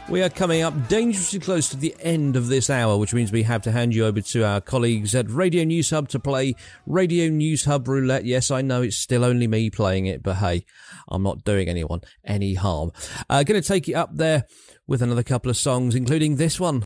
We 0.08 0.24
are 0.24 0.30
coming 0.30 0.62
up 0.62 0.88
dangerously 0.88 1.42
close 1.42 1.68
to 1.72 1.76
the 1.76 1.94
end 2.00 2.38
of 2.38 2.48
this 2.48 2.70
hour, 2.70 2.96
which 2.96 3.14
means 3.14 3.34
we 3.34 3.44
have 3.44 3.64
to 3.64 3.72
hand 3.74 3.94
you 3.94 4.06
over 4.06 4.22
to 4.22 4.46
our 4.46 4.62
colleagues 4.62 5.14
at 5.14 5.30
Radio 5.30 5.66
News 5.66 5.90
Hub 5.90 6.08
to 6.08 6.18
play 6.18 6.56
Radio 6.86 7.28
News 7.28 7.66
Hub 7.66 7.86
Roulette. 7.86 8.24
Yes, 8.24 8.50
I 8.50 8.62
know 8.62 8.82
it's 8.82 8.96
still 8.96 9.26
only 9.26 9.46
me 9.46 9.70
playing 9.70 10.06
it, 10.06 10.24
but 10.24 10.36
hey, 10.36 10.64
I'm 11.10 11.22
not 11.22 11.44
doing 11.44 11.68
anyone 11.68 12.00
any 12.24 12.54
harm. 12.54 12.94
Uh, 13.30 13.44
going 13.44 13.62
to 13.62 13.68
take 13.68 13.90
it 13.90 13.94
up 13.94 14.16
there 14.16 14.46
with 14.88 15.02
another 15.02 15.24
couple 15.24 15.50
of 15.50 15.58
songs, 15.58 15.96
including 15.96 16.38
this 16.38 16.62
one 16.62 16.86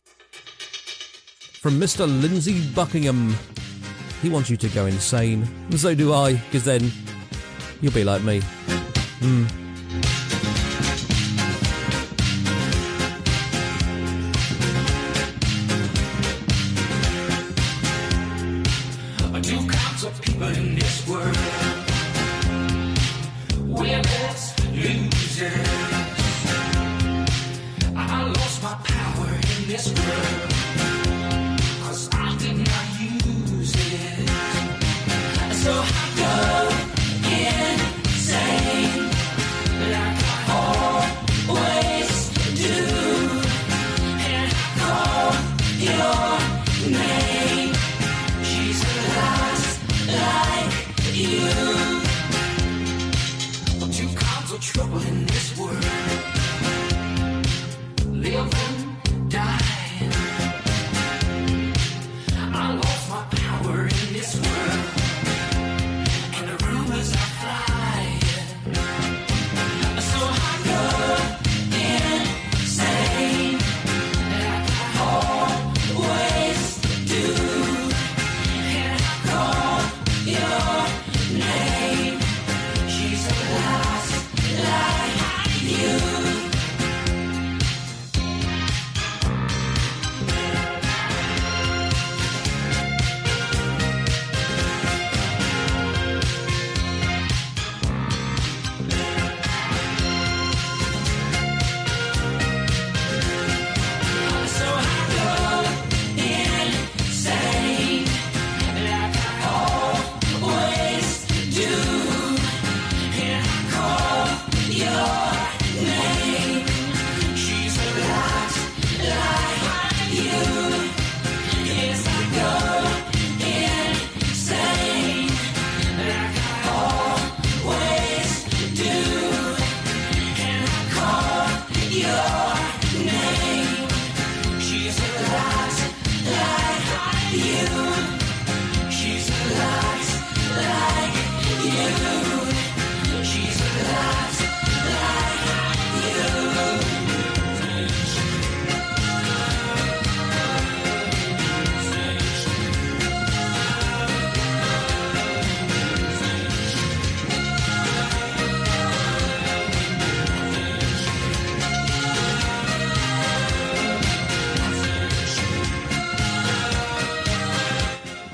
from 1.62 1.80
Mr. 1.80 2.08
Lindsey 2.08 2.68
Buckingham. 2.74 3.36
He 4.22 4.30
wants 4.30 4.50
you 4.50 4.58
to 4.58 4.70
go 4.70 4.86
insane. 4.86 5.48
And 5.70 5.80
so 5.80 5.96
do 5.96 6.14
I, 6.14 6.34
because 6.34 6.66
then 6.66 6.92
you'll 7.82 7.94
be 7.94 8.04
like 8.04 8.24
me. 8.24 8.42
Hmm. 9.22 9.69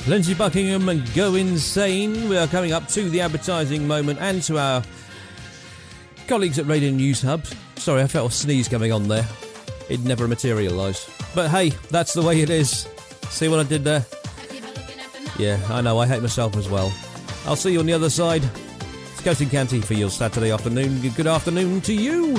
Lindsey 0.07 0.35
Buckingham 0.35 0.87
and 0.89 1.13
Go 1.15 1.33
Insane. 1.33 2.29
We 2.29 2.37
are 2.37 2.45
coming 2.45 2.71
up 2.73 2.87
to 2.89 3.09
the 3.09 3.21
advertising 3.21 3.87
moment 3.87 4.19
and 4.21 4.41
to 4.43 4.59
our 4.59 4.83
colleagues 6.27 6.59
at 6.59 6.67
Radio 6.67 6.91
News 6.91 7.23
Hub. 7.23 7.43
Sorry, 7.77 8.03
I 8.03 8.07
felt 8.07 8.31
a 8.31 8.35
sneeze 8.35 8.67
coming 8.67 8.91
on 8.91 9.07
there. 9.07 9.27
It 9.89 10.01
never 10.01 10.27
materialised. 10.27 11.09
But 11.33 11.49
hey, 11.49 11.69
that's 11.89 12.13
the 12.13 12.21
way 12.21 12.41
it 12.41 12.51
is. 12.51 12.87
See 13.29 13.47
what 13.47 13.59
I 13.59 13.63
did 13.63 13.83
there? 13.83 14.05
Yeah, 15.39 15.59
I 15.69 15.81
know, 15.81 15.97
I 15.97 16.05
hate 16.05 16.21
myself 16.21 16.55
as 16.55 16.69
well. 16.69 16.93
I'll 17.47 17.55
see 17.55 17.73
you 17.73 17.79
on 17.79 17.87
the 17.87 17.93
other 17.93 18.11
side. 18.11 18.43
It's 19.11 19.21
Coast 19.21 19.41
and 19.41 19.49
County 19.49 19.81
for 19.81 19.95
your 19.95 20.11
Saturday 20.11 20.51
afternoon. 20.51 21.01
Good 21.15 21.27
afternoon 21.27 21.81
to 21.81 21.93
you. 21.93 22.37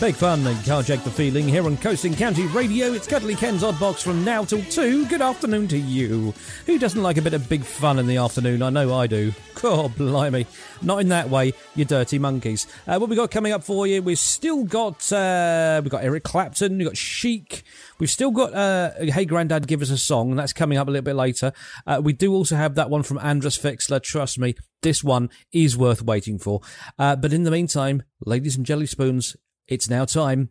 Big 0.00 0.14
fun 0.14 0.46
and 0.46 0.84
shake 0.84 1.02
the 1.04 1.10
feeling 1.10 1.48
here 1.48 1.64
on 1.64 1.78
Coast 1.78 2.04
and 2.04 2.16
County 2.16 2.46
Radio. 2.48 2.92
It's 2.92 3.06
Cuddly 3.06 3.34
Ken's 3.34 3.64
Odd 3.64 3.80
Box 3.80 4.02
from 4.02 4.24
now 4.24 4.44
till 4.44 4.62
two. 4.64 5.06
Good 5.06 5.22
afternoon 5.22 5.68
to 5.68 5.78
you. 5.78 6.34
Who 6.66 6.78
doesn't 6.78 7.02
like 7.02 7.16
a 7.16 7.22
bit 7.22 7.32
of 7.32 7.48
big 7.48 7.64
fun 7.64 7.98
in 7.98 8.06
the 8.06 8.18
afternoon? 8.18 8.60
I 8.60 8.68
know 8.68 8.94
I 8.94 9.06
do. 9.06 9.32
God 9.54 9.94
blimey. 9.96 10.46
Not 10.82 11.00
in 11.00 11.08
that 11.08 11.30
way, 11.30 11.54
you 11.74 11.86
dirty 11.86 12.18
monkeys. 12.18 12.66
Uh, 12.86 12.98
what 12.98 13.08
we 13.08 13.16
got 13.16 13.30
coming 13.30 13.52
up 13.52 13.64
for 13.64 13.86
you? 13.86 14.02
We've 14.02 14.18
still 14.18 14.64
got 14.64 15.10
uh, 15.10 15.80
we've 15.82 15.90
got 15.90 16.04
Eric 16.04 16.24
Clapton, 16.24 16.76
we've 16.76 16.86
got 16.86 16.96
Chic, 16.96 17.62
we've 17.98 18.10
still 18.10 18.30
got 18.30 18.52
uh, 18.52 18.90
Hey 18.98 19.24
Grandad, 19.24 19.66
Give 19.66 19.80
Us 19.80 19.90
a 19.90 19.96
Song, 19.98 20.30
and 20.30 20.38
that's 20.38 20.52
coming 20.52 20.76
up 20.76 20.88
a 20.88 20.90
little 20.90 21.04
bit 21.04 21.16
later. 21.16 21.52
Uh, 21.86 22.02
we 22.04 22.12
do 22.12 22.34
also 22.34 22.56
have 22.56 22.74
that 22.74 22.90
one 22.90 23.02
from 23.02 23.18
Andras 23.18 23.58
Fixler. 23.58 24.02
Trust 24.02 24.38
me, 24.38 24.56
this 24.82 25.02
one 25.02 25.30
is 25.52 25.74
worth 25.76 26.02
waiting 26.02 26.38
for. 26.38 26.60
Uh, 26.98 27.16
but 27.16 27.32
in 27.32 27.44
the 27.44 27.50
meantime, 27.50 28.02
ladies 28.26 28.56
and 28.56 28.66
jelly 28.66 28.86
spoons, 28.86 29.36
it's 29.68 29.88
now 29.90 30.04
time 30.04 30.50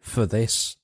for 0.00 0.26
this. 0.26 0.76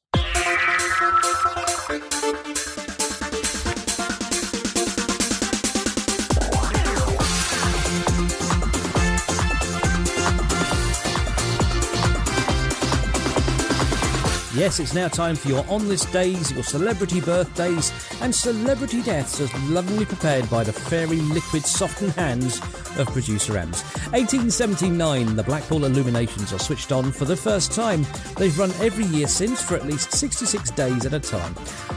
Yes, 14.56 14.80
it's 14.80 14.94
now 14.94 15.06
time 15.06 15.36
for 15.36 15.48
your 15.48 15.66
on 15.68 15.86
this 15.86 16.06
days, 16.06 16.50
your 16.50 16.62
celebrity 16.62 17.20
birthdays, 17.20 17.92
and 18.22 18.34
celebrity 18.34 19.02
deaths 19.02 19.38
as 19.38 19.52
lovingly 19.68 20.06
prepared 20.06 20.48
by 20.48 20.64
the 20.64 20.72
fairy 20.72 21.18
liquid 21.18 21.62
softened 21.66 22.12
hands 22.12 22.58
of 22.98 23.06
producer 23.08 23.58
Ems. 23.58 23.82
1879, 24.12 25.36
the 25.36 25.42
Blackpool 25.42 25.84
Illuminations 25.84 26.54
are 26.54 26.58
switched 26.58 26.90
on 26.90 27.12
for 27.12 27.26
the 27.26 27.36
first 27.36 27.72
time. 27.72 28.06
They've 28.38 28.58
run 28.58 28.70
every 28.80 29.04
year 29.04 29.26
since 29.26 29.60
for 29.60 29.74
at 29.74 29.84
least 29.84 30.12
66 30.12 30.70
days 30.70 31.04
at 31.04 31.12
a 31.12 31.20
time. 31.20 31.54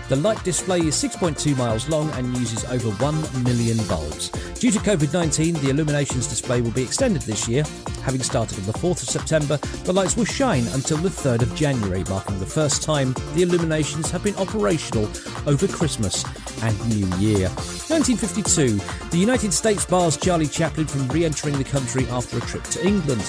The 0.10 0.18
light 0.18 0.44
display 0.44 0.80
is 0.80 1.02
6.2 1.02 1.56
miles 1.56 1.88
long 1.88 2.10
and 2.12 2.36
uses 2.38 2.66
over 2.66 2.90
1 2.90 3.44
million 3.46 3.78
bulbs. 3.88 4.32
Due 4.60 4.72
to 4.72 4.80
COVID 4.80 5.14
19, 5.14 5.54
the 5.56 5.70
Illuminations 5.70 6.28
display 6.28 6.60
will 6.60 6.72
be 6.72 6.84
extended 6.84 7.22
this 7.22 7.48
year. 7.48 7.64
Having 8.04 8.24
started 8.24 8.60
on 8.60 8.66
the 8.66 8.74
4th 8.74 9.04
of 9.04 9.10
September, 9.10 9.58
the 9.86 9.94
lights 9.94 10.18
will 10.18 10.26
shine 10.26 10.68
until 10.74 10.98
the 10.98 11.10
3rd 11.10 11.44
of 11.44 11.56
January, 11.56 12.04
marking 12.10 12.40
the 12.40 12.49
first 12.50 12.84
time 12.84 13.14
the 13.34 13.44
illuminations 13.44 14.10
have 14.12 14.24
been 14.24 14.36
operational 14.36 15.10
over 15.46 15.68
Christmas 15.68 16.26
and 16.64 16.78
New 16.90 17.06
Year. 17.18 17.48
1952, 17.90 18.78
the 19.10 19.18
United 19.18 19.54
States 19.54 19.86
bars 19.86 20.18
Charlie 20.18 20.48
Chaplin 20.48 20.88
from 20.88 21.08
re 21.10 21.26
entering 21.26 21.58
the 21.58 21.64
country 21.64 22.06
after 22.08 22.38
a 22.38 22.42
trip 22.42 22.64
to 22.66 22.86
England. 22.86 23.24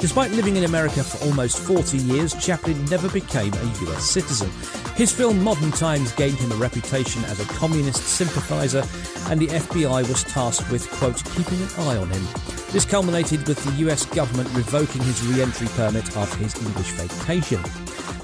Despite 0.00 0.32
living 0.32 0.56
in 0.56 0.64
America 0.64 1.02
for 1.02 1.24
almost 1.24 1.58
40 1.60 1.96
years, 1.98 2.34
Chaplin 2.34 2.84
never 2.86 3.08
became 3.08 3.54
a 3.54 3.64
US 3.86 4.04
citizen. 4.04 4.50
His 4.96 5.12
film 5.12 5.42
Modern 5.42 5.70
Times 5.70 6.12
gained 6.12 6.36
him 6.36 6.52
a 6.52 6.56
reputation 6.56 7.24
as 7.24 7.40
a 7.40 7.44
communist 7.54 8.02
sympathiser, 8.02 8.82
and 9.30 9.40
the 9.40 9.46
FBI 9.46 10.06
was 10.08 10.24
tasked 10.24 10.70
with, 10.70 10.90
quote, 10.90 11.24
keeping 11.36 11.60
an 11.62 11.68
eye 11.78 11.96
on 11.96 12.10
him. 12.10 12.24
This 12.70 12.84
culminated 12.84 13.46
with 13.48 13.64
the 13.64 13.88
US 13.88 14.04
government 14.04 14.48
revoking 14.52 15.02
his 15.02 15.24
re 15.26 15.40
entry 15.40 15.68
permit 15.68 16.16
after 16.16 16.36
his 16.38 16.54
English 16.56 16.90
vacation. 16.92 17.62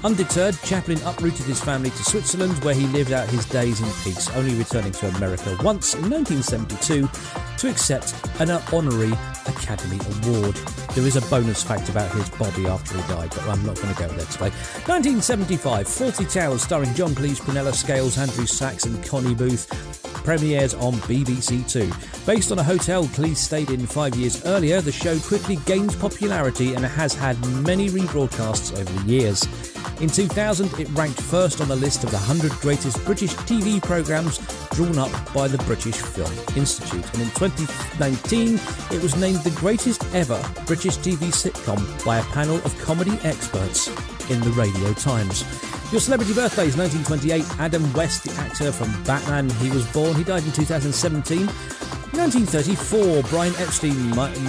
Undeterred, 0.03 0.57
Chaplin 0.63 0.99
uprooted 1.05 1.45
his 1.45 1.61
family 1.61 1.91
to 1.91 2.03
Switzerland, 2.03 2.53
where 2.63 2.73
he 2.73 2.87
lived 2.87 3.11
out 3.11 3.29
his 3.29 3.45
days 3.45 3.79
in 3.81 3.87
peace, 4.03 4.29
only 4.31 4.55
returning 4.55 4.91
to 4.93 5.07
America 5.09 5.55
once 5.61 5.93
in 5.93 6.09
1972 6.09 7.07
to 7.57 7.69
accept 7.69 8.15
an 8.39 8.49
honorary 8.73 9.13
Academy 9.45 9.99
Award. 10.23 10.55
There 10.95 11.05
is 11.05 11.17
a 11.17 11.21
bonus 11.29 11.61
fact 11.61 11.87
about 11.89 12.11
his 12.15 12.27
body 12.31 12.65
after 12.65 12.97
he 12.97 13.13
died, 13.13 13.29
but 13.29 13.43
I'm 13.43 13.63
not 13.63 13.75
going 13.75 13.93
to 13.93 13.99
go 13.99 14.07
there 14.07 14.25
today. 14.25 14.49
1975, 14.89 15.85
Fawlty 15.85 16.31
Towers, 16.31 16.63
starring 16.63 16.91
John 16.95 17.11
Cleese, 17.11 17.39
Prunella 17.39 17.73
Scales, 17.73 18.17
Andrew 18.17 18.47
Sachs, 18.47 18.85
and 18.85 19.05
Connie 19.05 19.35
Booth 19.35 19.67
premieres 20.23 20.73
on 20.73 20.93
BBC 20.93 21.69
Two. 21.69 21.91
Based 22.25 22.51
on 22.51 22.59
a 22.59 22.63
hotel 22.63 23.05
Cleese 23.05 23.37
stayed 23.37 23.69
in 23.69 23.85
five 23.85 24.15
years 24.15 24.43
earlier, 24.45 24.81
the 24.81 24.91
show 24.91 25.19
quickly 25.19 25.57
gained 25.65 25.97
popularity 25.99 26.73
and 26.73 26.85
has 26.85 27.13
had 27.13 27.39
many 27.63 27.89
rebroadcasts 27.89 28.77
over 28.79 28.91
the 28.91 29.11
years. 29.11 29.47
In 30.01 30.09
2000, 30.09 30.79
it 30.79 30.89
ranked 30.93 31.21
first 31.21 31.61
on 31.61 31.67
the 31.67 31.75
list 31.75 32.03
of 32.03 32.09
the 32.09 32.17
100 32.17 32.51
greatest 32.53 33.05
British 33.05 33.33
TV 33.35 33.79
programmes 33.79 34.39
drawn 34.71 34.97
up 34.97 35.11
by 35.31 35.47
the 35.47 35.59
British 35.59 35.95
Film 35.95 36.33
Institute. 36.57 37.05
And 37.13 37.21
in 37.21 37.29
2019, 37.29 38.55
it 38.89 39.03
was 39.03 39.15
named 39.15 39.41
the 39.43 39.51
greatest 39.51 40.03
ever 40.15 40.41
British 40.65 40.97
TV 40.97 41.29
sitcom 41.31 41.79
by 42.03 42.17
a 42.17 42.23
panel 42.33 42.55
of 42.65 42.75
comedy 42.81 43.19
experts 43.23 43.89
in 44.31 44.41
the 44.41 44.49
Radio 44.51 44.91
Times. 44.93 45.43
Your 45.91 45.99
celebrity 45.99 46.33
birthdays 46.33 46.77
1928, 46.77 47.59
Adam 47.59 47.91
West, 47.91 48.23
the 48.23 48.31
actor 48.39 48.71
from 48.71 48.87
Batman. 49.03 49.49
He 49.59 49.69
was 49.71 49.85
born, 49.91 50.15
he 50.15 50.23
died 50.23 50.41
in 50.45 50.53
2017. 50.53 51.47
1934, 51.47 53.23
Brian 53.23 53.53
Epstein, 53.57 53.97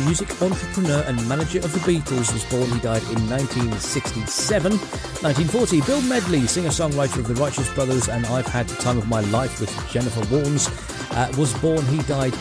music 0.05 0.31
entrepreneur 0.41 1.03
and 1.09 1.17
manager 1.29 1.59
of 1.59 1.73
the 1.73 1.81
Beatles, 1.81 2.33
was 2.33 2.45
born. 2.45 2.71
He 2.71 2.79
died 2.79 3.03
in 3.11 3.29
1967. 3.29 4.71
1940, 4.71 5.81
Bill 5.81 6.01
Medley, 6.03 6.47
singer-songwriter 6.47 7.19
of 7.19 7.27
the 7.27 7.35
Righteous 7.35 7.73
Brothers 7.75 8.09
and 8.09 8.25
I've 8.27 8.47
Had 8.47 8.69
the 8.69 8.81
Time 8.81 8.99
of 8.99 9.09
My 9.09 9.21
Life 9.35 9.59
with 9.59 9.71
Jennifer 9.91 10.21
Warnes, 10.27 10.71
uh, 11.11 11.37
was 11.37 11.53
born. 11.55 11.85
He 11.87 11.99
died. 12.03 12.35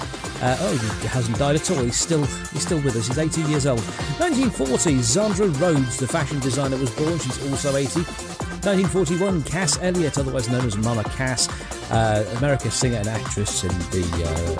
Uh, 0.43 0.57
oh, 0.59 0.97
he 1.01 1.07
hasn't 1.07 1.39
died 1.39 1.55
at 1.55 1.71
all. 1.71 1.83
He's 1.83 1.99
still 1.99 2.25
he's 2.53 2.61
still 2.61 2.81
with 2.81 2.95
us. 2.95 3.07
He's 3.07 3.17
80 3.17 3.41
years 3.49 3.65
old. 3.65 3.81
1940, 4.21 4.95
Zandra 4.97 5.59
Rhodes, 5.59 5.97
the 5.97 6.07
fashion 6.07 6.39
designer, 6.39 6.77
was 6.77 6.91
born. 6.91 7.17
She's 7.17 7.51
also 7.51 7.75
80. 7.75 8.50
1941, 8.63 9.43
Cass 9.43 9.79
Elliot, 9.81 10.17
otherwise 10.19 10.47
known 10.47 10.65
as 10.65 10.77
Mama 10.77 11.03
Cass, 11.03 11.49
uh, 11.91 12.23
American 12.37 12.69
singer 12.69 12.97
and 12.97 13.07
actress 13.07 13.63
in 13.63 13.69
the, 13.89 14.03
uh, 14.23 14.51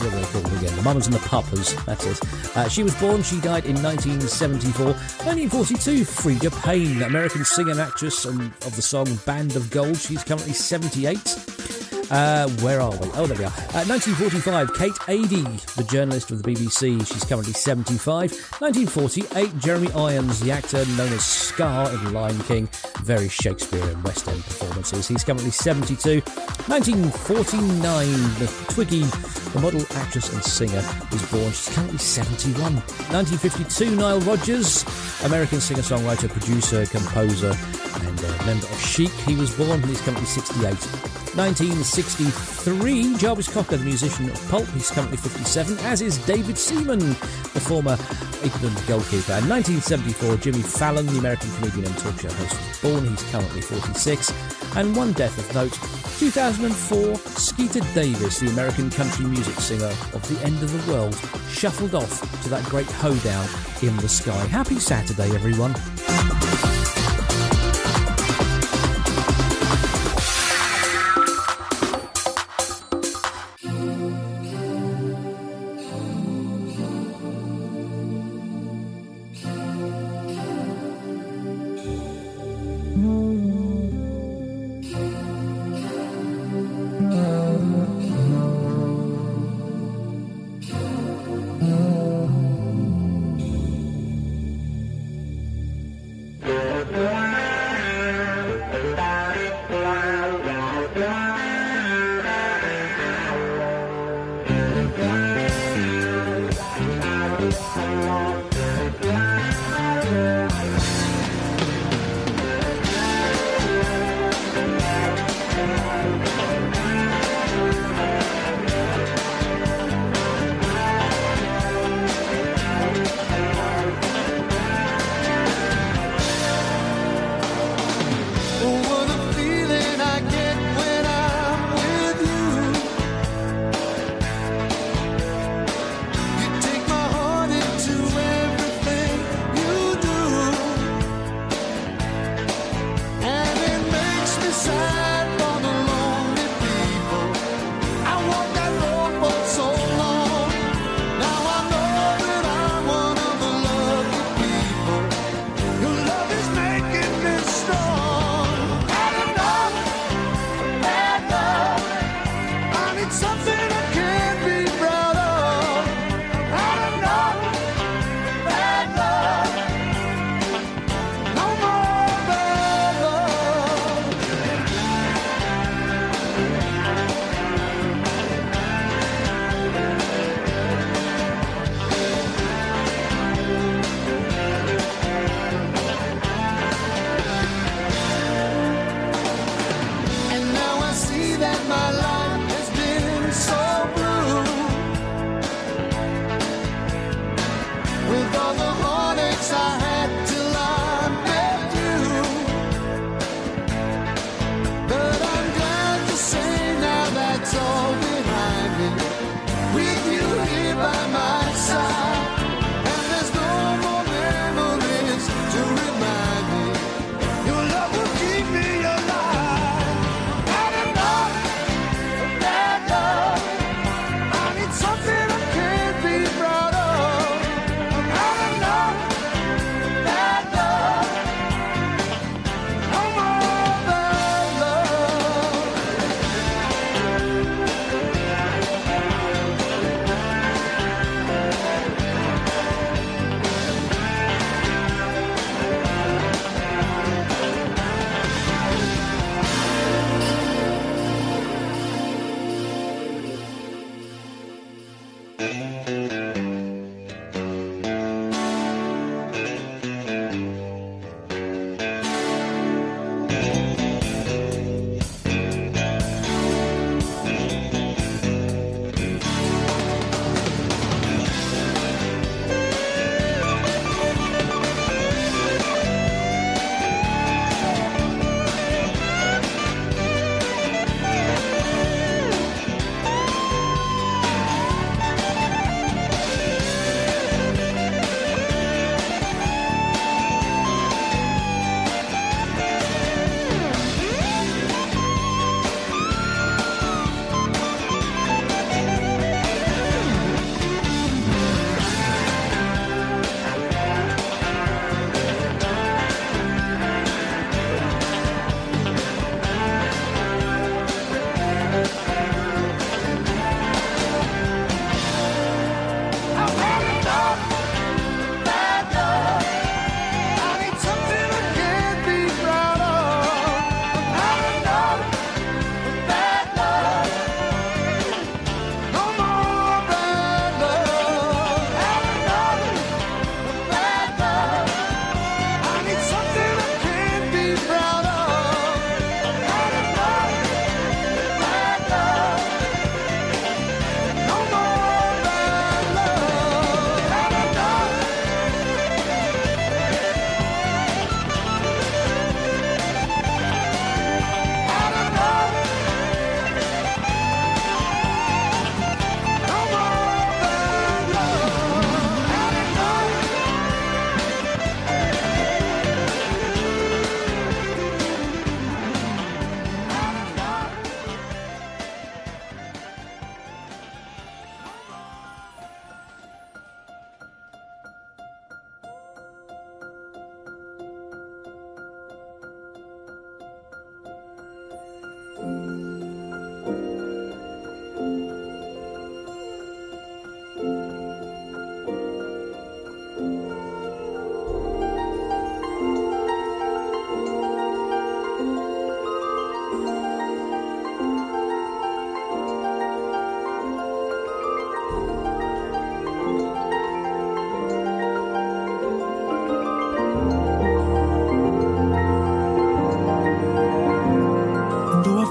what 0.00 0.06
are 0.06 0.16
they 0.16 0.24
called 0.24 0.46
again? 0.58 0.74
The 0.76 0.82
Mamas 0.82 1.06
and 1.06 1.14
the 1.14 1.28
Papas, 1.28 1.74
that's 1.84 2.06
it. 2.06 2.56
Uh, 2.56 2.68
she 2.68 2.82
was 2.82 2.94
born, 2.96 3.22
she 3.22 3.38
died 3.40 3.66
in 3.66 3.80
1974. 3.82 4.86
1942, 4.86 6.04
Freda 6.04 6.62
Payne, 6.62 7.02
American 7.02 7.44
singer 7.44 7.72
and 7.72 7.80
actress 7.80 8.24
and 8.24 8.40
of 8.64 8.74
the 8.76 8.82
song 8.82 9.14
Band 9.26 9.56
of 9.56 9.70
Gold. 9.70 9.98
She's 9.98 10.24
currently 10.24 10.54
78. 10.54 11.79
Uh, 12.10 12.48
where 12.60 12.80
are 12.80 12.90
we? 12.90 13.08
Oh, 13.14 13.26
there 13.26 13.38
we 13.38 13.44
are. 13.44 13.54
Uh, 13.70 13.86
1945, 13.86 14.74
Kate 14.74 14.92
Adie, 15.08 15.42
the 15.76 15.86
journalist 15.88 16.32
of 16.32 16.42
the 16.42 16.50
BBC. 16.52 17.06
She's 17.06 17.24
currently 17.24 17.52
75. 17.52 18.32
1948, 18.58 19.58
Jeremy 19.58 19.92
Irons, 19.92 20.40
the 20.40 20.50
actor 20.50 20.84
known 20.96 21.12
as 21.12 21.24
Scar 21.24 21.88
in 21.88 22.12
Lion 22.12 22.38
King. 22.40 22.68
Very 23.04 23.28
Shakespearean 23.28 24.02
West 24.02 24.26
End 24.26 24.42
performances. 24.42 25.06
He's 25.06 25.22
currently 25.22 25.52
72. 25.52 26.20
1949, 26.66 28.08
the 28.38 28.66
Twiggy, 28.70 29.04
the 29.52 29.60
model, 29.60 29.82
actress, 29.94 30.32
and 30.32 30.42
singer, 30.42 30.82
was 31.12 31.22
born. 31.30 31.52
She's 31.52 31.74
currently 31.74 31.98
71. 31.98 32.74
1952, 32.74 33.94
Nile 33.94 34.20
Rodgers, 34.20 34.84
American 35.24 35.60
singer, 35.60 35.82
songwriter, 35.82 36.28
producer, 36.28 36.84
composer, 36.86 37.56
and 38.02 38.20
a 38.20 38.46
member 38.46 38.66
of 38.66 38.80
Chic. 38.80 39.10
He 39.10 39.36
was 39.36 39.54
born. 39.56 39.80
He's 39.84 40.00
currently 40.00 40.26
68. 40.26 41.19
1963, 41.36 43.16
Jarvis 43.16 43.48
Cocker, 43.52 43.76
the 43.76 43.84
musician 43.84 44.28
of 44.28 44.48
Pulp, 44.48 44.66
he's 44.68 44.90
currently 44.90 45.16
57, 45.16 45.78
as 45.86 46.02
is 46.02 46.18
David 46.26 46.58
Seaman, 46.58 46.98
the 46.98 47.60
former 47.60 47.96
England 48.42 48.82
goalkeeper. 48.88 49.34
And 49.34 49.48
1974, 49.48 50.36
Jimmy 50.38 50.62
Fallon, 50.62 51.06
the 51.06 51.18
American 51.18 51.50
comedian 51.54 51.86
and 51.86 51.98
talk 51.98 52.18
show 52.18 52.32
host, 52.32 52.58
was 52.58 52.80
born. 52.82 53.06
He's 53.06 53.22
currently 53.30 53.60
46. 53.60 54.32
And 54.76 54.96
one 54.96 55.12
death 55.12 55.38
of 55.38 55.54
note, 55.54 55.78
2004, 56.18 57.16
Skeeter 57.16 57.80
Davis, 57.94 58.40
the 58.40 58.48
American 58.48 58.90
country 58.90 59.24
music 59.26 59.54
singer 59.54 59.94
of 60.12 60.26
the 60.28 60.44
end 60.44 60.60
of 60.62 60.72
the 60.72 60.92
world, 60.92 61.14
shuffled 61.48 61.94
off 61.94 62.20
to 62.42 62.48
that 62.48 62.64
great 62.64 62.90
hoedown 62.90 63.46
in 63.82 63.96
the 63.98 64.08
sky. 64.08 64.46
Happy 64.46 64.78
Saturday, 64.80 65.32
everyone. 65.34 65.74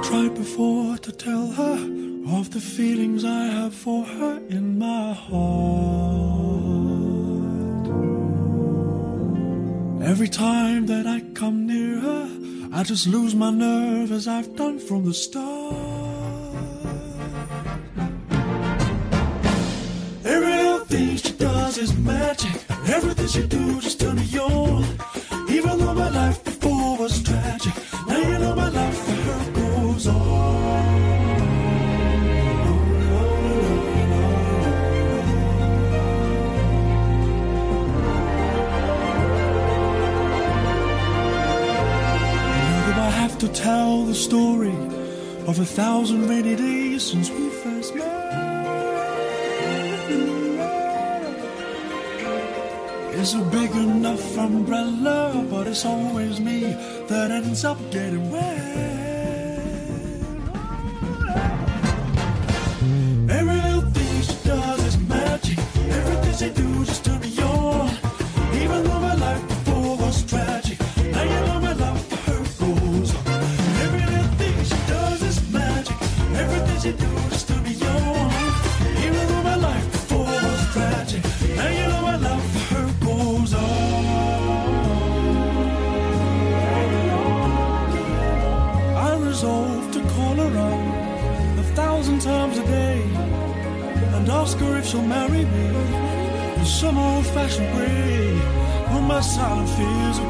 Tried 0.10 0.34
before 0.34 0.98
to 0.98 1.12
tell 1.12 1.52
her 1.52 1.76
of 2.36 2.50
the 2.50 2.60
feelings 2.60 3.24
I 3.24 3.46
have 3.58 3.76
for 3.76 4.04
her 4.04 4.42
in 4.50 4.80
my 4.80 5.14
heart, 5.14 5.46
every 10.12 10.28
time 10.28 10.88
that 10.88 11.06
I 11.06 11.20
come 11.36 11.68
near 11.68 12.00
her, 12.00 12.28
I 12.74 12.82
just 12.82 13.06
lose 13.06 13.36
my 13.36 13.52
nerve 13.52 14.12
as 14.12 14.28
I've 14.28 14.56
done 14.56 14.80
from 14.80 15.06
the 15.06 15.14
start. 15.14 15.76
Every 20.26 20.54
little 20.62 20.86
thing 20.86 21.18
she 21.18 21.34
does 21.34 21.78
is 21.78 21.96
magic. 21.98 22.56
Everything 22.88 23.28
she 23.28 23.46
do 23.46 23.80
just 23.80 24.00
turn 24.00 24.16
me 24.16 24.40
on. 24.40 25.09
Tell 43.54 44.04
the 44.06 44.16
story 44.16 44.76
of 45.48 45.60
a 45.60 45.66
thousand 45.66 46.28
rainy 46.28 46.56
days 46.56 47.04
since 47.04 47.30
we 47.30 47.50
first 47.50 47.96
met? 47.96 48.10
It's 53.14 53.34
a 53.34 53.44
big 53.52 53.72
enough 53.72 54.38
umbrella, 54.38 55.46
but 55.50 55.68
it's 55.68 55.86
always 55.86 56.40
me 56.40 56.62
that 57.10 57.32
ends 57.32 57.66
up 57.66 57.78
getting 57.92 58.32
wet. 58.32 58.59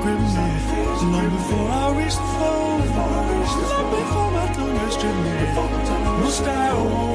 Grip 0.02 0.20
me, 0.20 1.12
long 1.12 1.30
before 1.30 1.70
I 1.70 1.98
reach 1.98 2.16
the 2.16 2.28
phone, 2.38 2.80
long 2.96 3.88
before 3.92 4.32
my 4.32 4.48
tongue 4.54 4.78
has 4.78 4.94
stripped 4.94 5.18
me, 5.26 5.34
must 6.22 6.44
I 6.44 7.09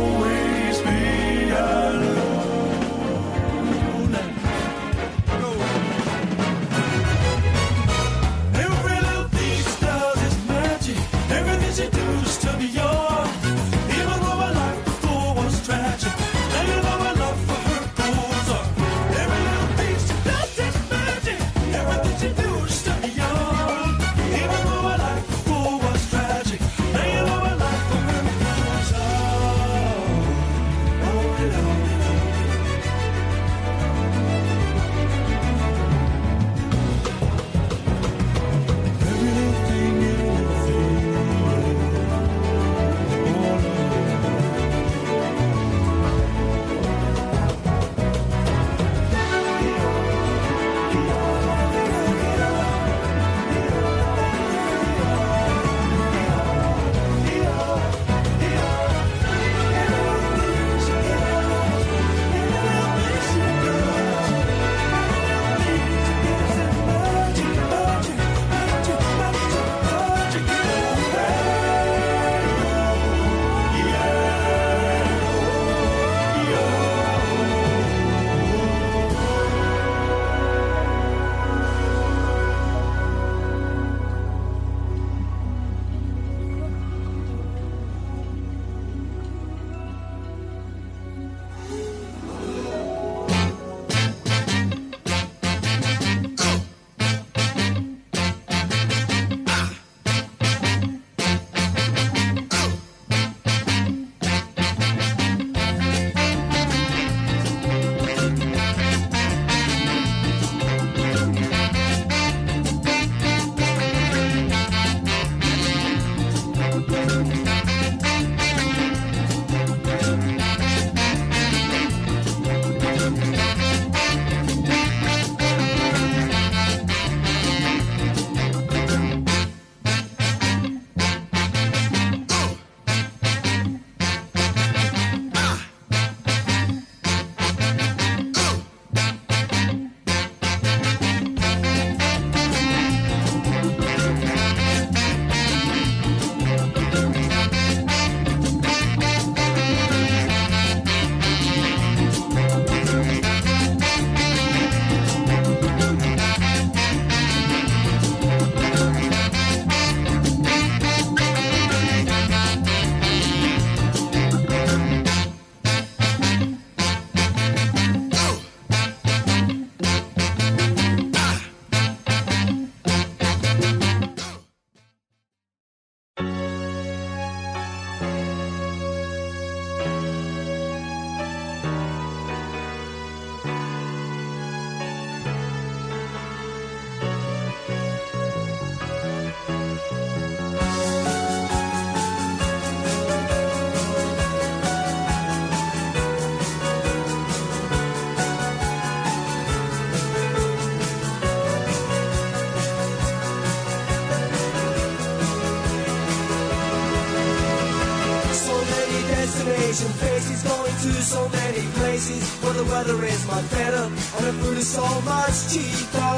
to 210.84 210.92
so 211.00 211.28
many 211.30 211.62
places 211.78 212.22
where 212.42 212.52
the 212.52 212.64
weather 212.64 213.02
is 213.06 213.26
much 213.26 213.50
better 213.52 213.84
and 214.16 214.24
the 214.26 214.32
food 214.40 214.58
is 214.58 214.68
so 214.68 214.84
much 215.00 215.48
cheaper. 215.50 216.12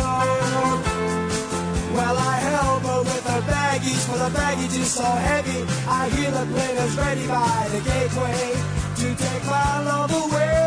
Well, 1.95 2.17
I 2.19 2.37
help 2.51 2.83
her 2.83 3.03
with 3.03 3.27
her 3.31 3.43
baggage, 3.47 4.03
for 4.09 4.19
the 4.19 4.31
baggage 4.35 4.77
is 4.77 4.91
so 4.91 5.05
heavy. 5.05 5.63
I 5.87 6.09
hear 6.09 6.33
the 6.33 6.47
plane 6.53 6.79
is 6.85 6.97
ready 6.99 7.27
by 7.29 7.69
the 7.71 7.81
gateway 7.91 8.57
to 9.01 9.07
take 9.15 9.45
my 9.47 9.83
love 9.87 10.13
away. 10.25 10.59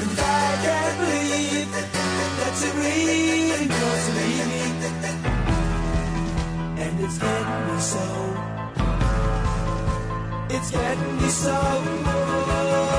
And 0.00 0.18
I 0.40 0.48
can't 0.64 0.96
believe 1.04 1.68
that 2.38 2.52
she 2.58 2.68
really 2.80 3.20
leave 3.52 3.68
me. 4.16 4.30
And 6.82 6.94
it's 7.04 7.18
getting 7.18 7.60
me 7.68 7.80
so. 7.80 8.27
Getting 10.70 11.16
me 11.16 11.28
so. 11.28 12.97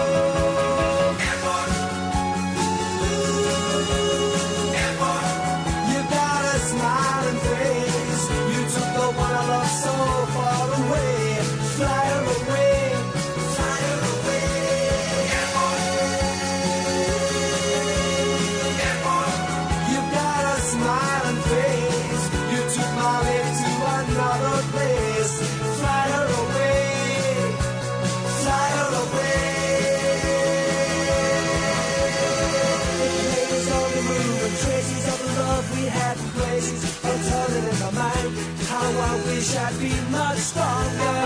Wish 39.50 39.58
I'd 39.58 39.80
be 39.80 39.94
much 40.12 40.38
stronger. 40.38 41.18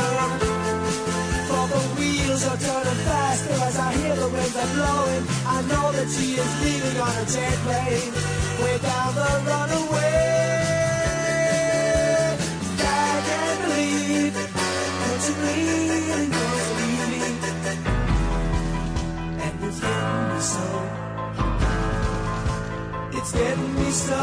For 1.50 1.68
the 1.74 1.82
wheels 1.98 2.44
are 2.48 2.58
turning 2.58 3.02
faster 3.08 3.54
as 3.54 3.78
I 3.78 3.94
hear 3.94 4.16
the 4.16 4.28
winds 4.30 4.56
are 4.56 4.74
blowing. 4.76 5.26
I 5.46 5.62
know 5.70 5.92
that 5.92 6.10
she 6.10 6.36
is 6.44 6.52
leaving 6.64 7.02
on 7.02 7.10
a 7.10 7.26
jet 7.26 7.58
plane, 7.66 8.14
way 8.62 8.78
down 8.80 9.16
the 9.16 9.30
runaway. 9.50 10.24
I 12.80 13.22
can't 13.28 13.60
believe 13.66 14.34
that 14.34 15.20
she 15.24 15.34
really 15.44 15.80
leave 15.90 16.38
me, 16.80 17.22
and 19.44 19.56
it's 19.68 19.80
getting 19.80 20.24
me 20.30 20.42
so. 20.54 20.66
It's 23.18 23.32
getting 23.32 23.76
me 23.76 23.92
so. 23.92 24.23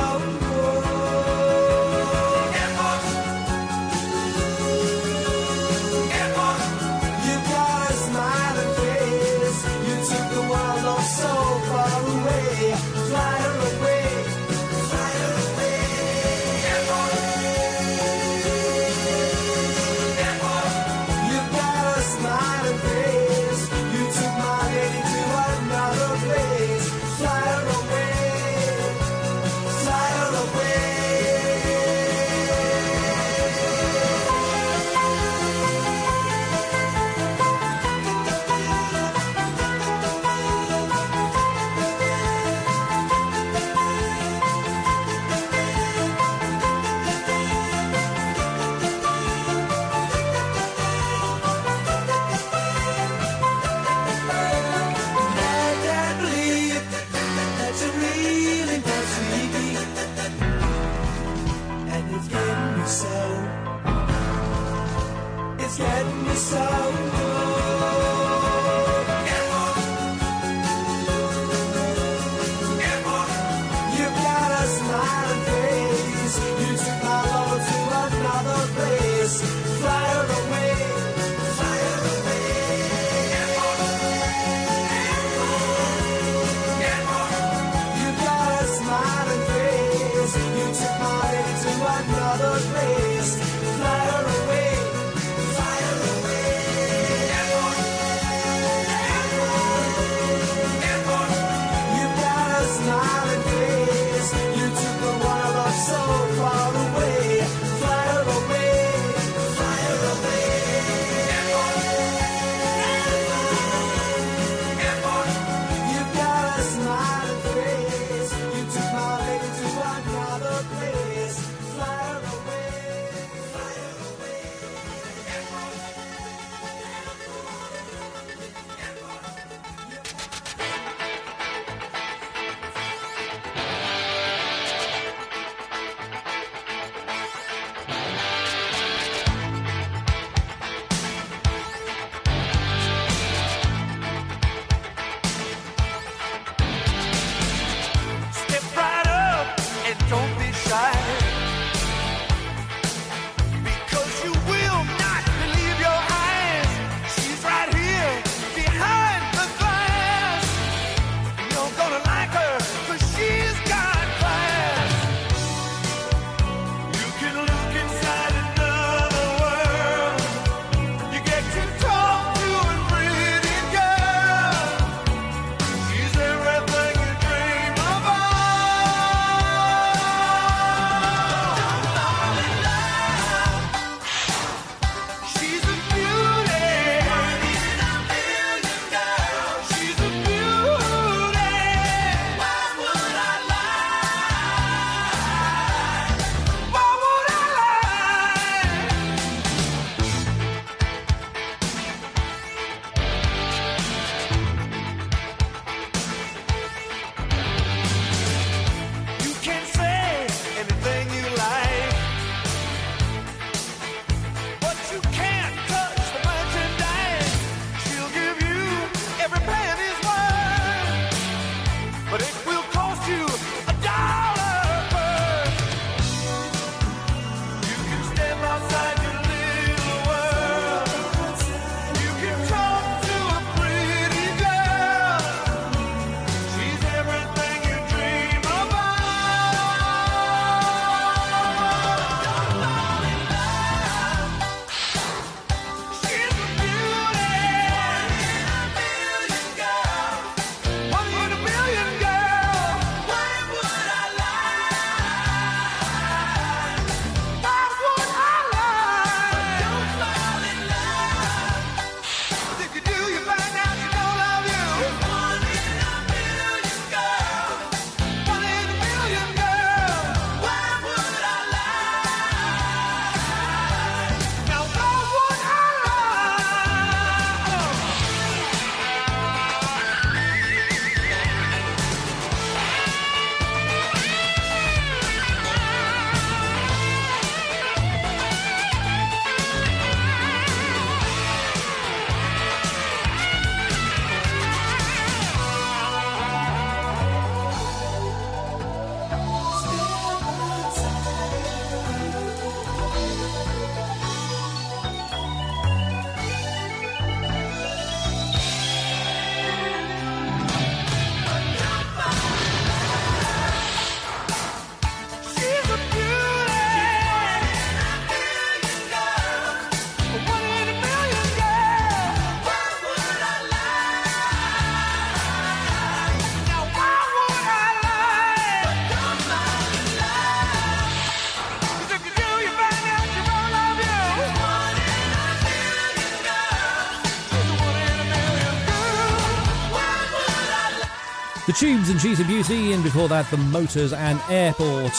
Tubes 341.60 341.90
and 341.90 342.00
She's 342.00 342.18
a 342.20 342.24
Beauty, 342.24 342.72
and 342.72 342.82
before 342.82 343.06
that, 343.08 343.30
The 343.30 343.36
Motors 343.36 343.92
and 343.92 344.18
Airport. 344.30 344.94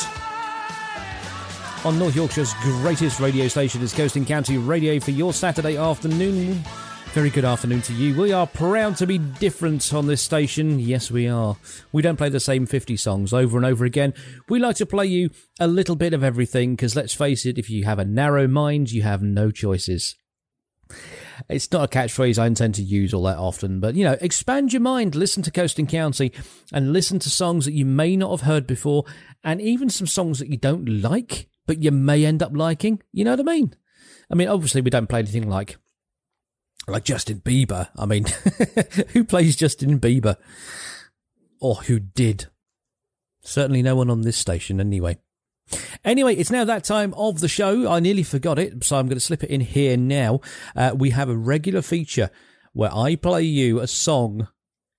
On 1.83 1.97
North 1.97 2.15
Yorkshire's 2.15 2.53
greatest 2.61 3.19
radio 3.19 3.47
station 3.47 3.81
is 3.81 3.91
Coast 3.91 4.15
and 4.15 4.27
County 4.27 4.59
Radio 4.59 4.99
for 4.99 5.09
your 5.09 5.33
Saturday 5.33 5.75
afternoon. 5.75 6.63
Very 7.13 7.31
good 7.31 7.45
afternoon 7.45 7.81
to 7.81 7.93
you. 7.93 8.15
We 8.15 8.31
are 8.31 8.45
proud 8.45 8.95
to 8.97 9.07
be 9.07 9.17
different 9.17 9.91
on 9.91 10.05
this 10.05 10.21
station. 10.21 10.77
Yes, 10.79 11.09
we 11.09 11.27
are. 11.27 11.57
We 11.91 12.03
don't 12.03 12.17
play 12.17 12.29
the 12.29 12.39
same 12.39 12.67
50 12.67 12.95
songs 12.95 13.33
over 13.33 13.57
and 13.57 13.65
over 13.65 13.83
again. 13.83 14.13
We 14.47 14.59
like 14.59 14.75
to 14.75 14.85
play 14.85 15.07
you 15.07 15.31
a 15.59 15.67
little 15.67 15.95
bit 15.95 16.13
of 16.13 16.23
everything 16.23 16.75
because 16.75 16.95
let's 16.95 17.15
face 17.15 17.43
it, 17.43 17.57
if 17.57 17.71
you 17.71 17.85
have 17.85 17.97
a 17.97 18.05
narrow 18.05 18.47
mind, 18.47 18.91
you 18.91 19.01
have 19.01 19.23
no 19.23 19.49
choices. 19.49 20.15
It's 21.49 21.71
not 21.71 21.83
a 21.83 21.97
catchphrase 21.97 22.37
I 22.37 22.47
intend 22.47 22.75
to 22.75 22.83
use 22.83 23.13
all 23.13 23.23
that 23.23 23.37
often, 23.37 23.79
but 23.79 23.95
you 23.95 24.03
know, 24.03 24.17
expand 24.21 24.73
your 24.73 24.81
mind, 24.81 25.15
listen 25.15 25.43
to 25.43 25.51
Coast 25.51 25.79
and 25.79 25.89
County, 25.89 26.31
and 26.71 26.93
listen 26.93 27.19
to 27.19 27.29
songs 27.29 27.65
that 27.65 27.73
you 27.73 27.85
may 27.85 28.15
not 28.15 28.31
have 28.31 28.41
heard 28.41 28.67
before, 28.67 29.05
and 29.43 29.61
even 29.61 29.89
some 29.89 30.07
songs 30.07 30.39
that 30.39 30.49
you 30.49 30.57
don't 30.57 31.01
like, 31.01 31.47
but 31.65 31.81
you 31.81 31.91
may 31.91 32.25
end 32.25 32.43
up 32.43 32.51
liking. 32.55 33.01
You 33.11 33.25
know 33.25 33.31
what 33.31 33.39
I 33.39 33.43
mean? 33.43 33.75
I 34.31 34.35
mean, 34.35 34.47
obviously, 34.47 34.81
we 34.81 34.89
don't 34.89 35.07
play 35.07 35.19
anything 35.19 35.49
like 35.49 35.77
like 36.87 37.03
Justin 37.03 37.39
Bieber. 37.39 37.89
I 37.95 38.05
mean, 38.05 38.25
who 39.09 39.23
plays 39.23 39.55
Justin 39.55 39.99
Bieber? 39.99 40.37
Or 41.59 41.75
who 41.75 41.99
did? 41.99 42.47
Certainly 43.43 43.83
no 43.83 43.95
one 43.95 44.09
on 44.09 44.21
this 44.21 44.37
station, 44.37 44.79
anyway. 44.79 45.17
Anyway, 46.03 46.35
it's 46.35 46.51
now 46.51 46.63
that 46.65 46.83
time 46.83 47.13
of 47.15 47.39
the 47.39 47.47
show. 47.47 47.89
I 47.91 47.99
nearly 47.99 48.23
forgot 48.23 48.59
it, 48.59 48.83
so 48.83 48.97
I'm 48.97 49.07
going 49.07 49.17
to 49.17 49.21
slip 49.21 49.43
it 49.43 49.49
in 49.49 49.61
here 49.61 49.97
now. 49.97 50.41
Uh, 50.75 50.93
we 50.95 51.11
have 51.11 51.29
a 51.29 51.37
regular 51.37 51.81
feature 51.81 52.29
where 52.73 52.93
I 52.93 53.15
play 53.15 53.43
you 53.43 53.79
a 53.79 53.87
song 53.87 54.47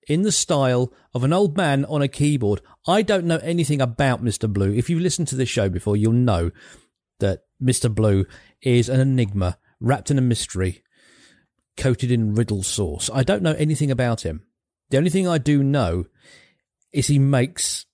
in 0.07 0.23
the 0.23 0.31
style 0.31 0.93
of 1.13 1.23
an 1.23 1.33
old 1.33 1.55
man 1.57 1.85
on 1.85 2.01
a 2.01 2.07
keyboard. 2.07 2.61
I 2.87 3.01
don't 3.01 3.25
know 3.25 3.37
anything 3.37 3.81
about 3.81 4.23
Mr. 4.23 4.51
Blue. 4.51 4.73
If 4.73 4.89
you've 4.89 5.01
listened 5.01 5.27
to 5.29 5.35
this 5.35 5.49
show 5.49 5.69
before, 5.69 5.95
you'll 5.95 6.13
know 6.13 6.51
that 7.19 7.43
Mr. 7.61 7.93
Blue 7.93 8.25
is 8.61 8.89
an 8.89 8.99
enigma 8.99 9.57
wrapped 9.79 10.11
in 10.11 10.17
a 10.17 10.21
mystery, 10.21 10.83
coated 11.77 12.11
in 12.11 12.35
riddle 12.35 12.63
sauce. 12.63 13.09
I 13.13 13.23
don't 13.23 13.43
know 13.43 13.53
anything 13.53 13.91
about 13.91 14.25
him. 14.25 14.43
The 14.89 14.97
only 14.97 15.09
thing 15.09 15.27
I 15.27 15.37
do 15.37 15.63
know 15.63 16.05
is 16.91 17.07
he 17.07 17.19
makes 17.19 17.85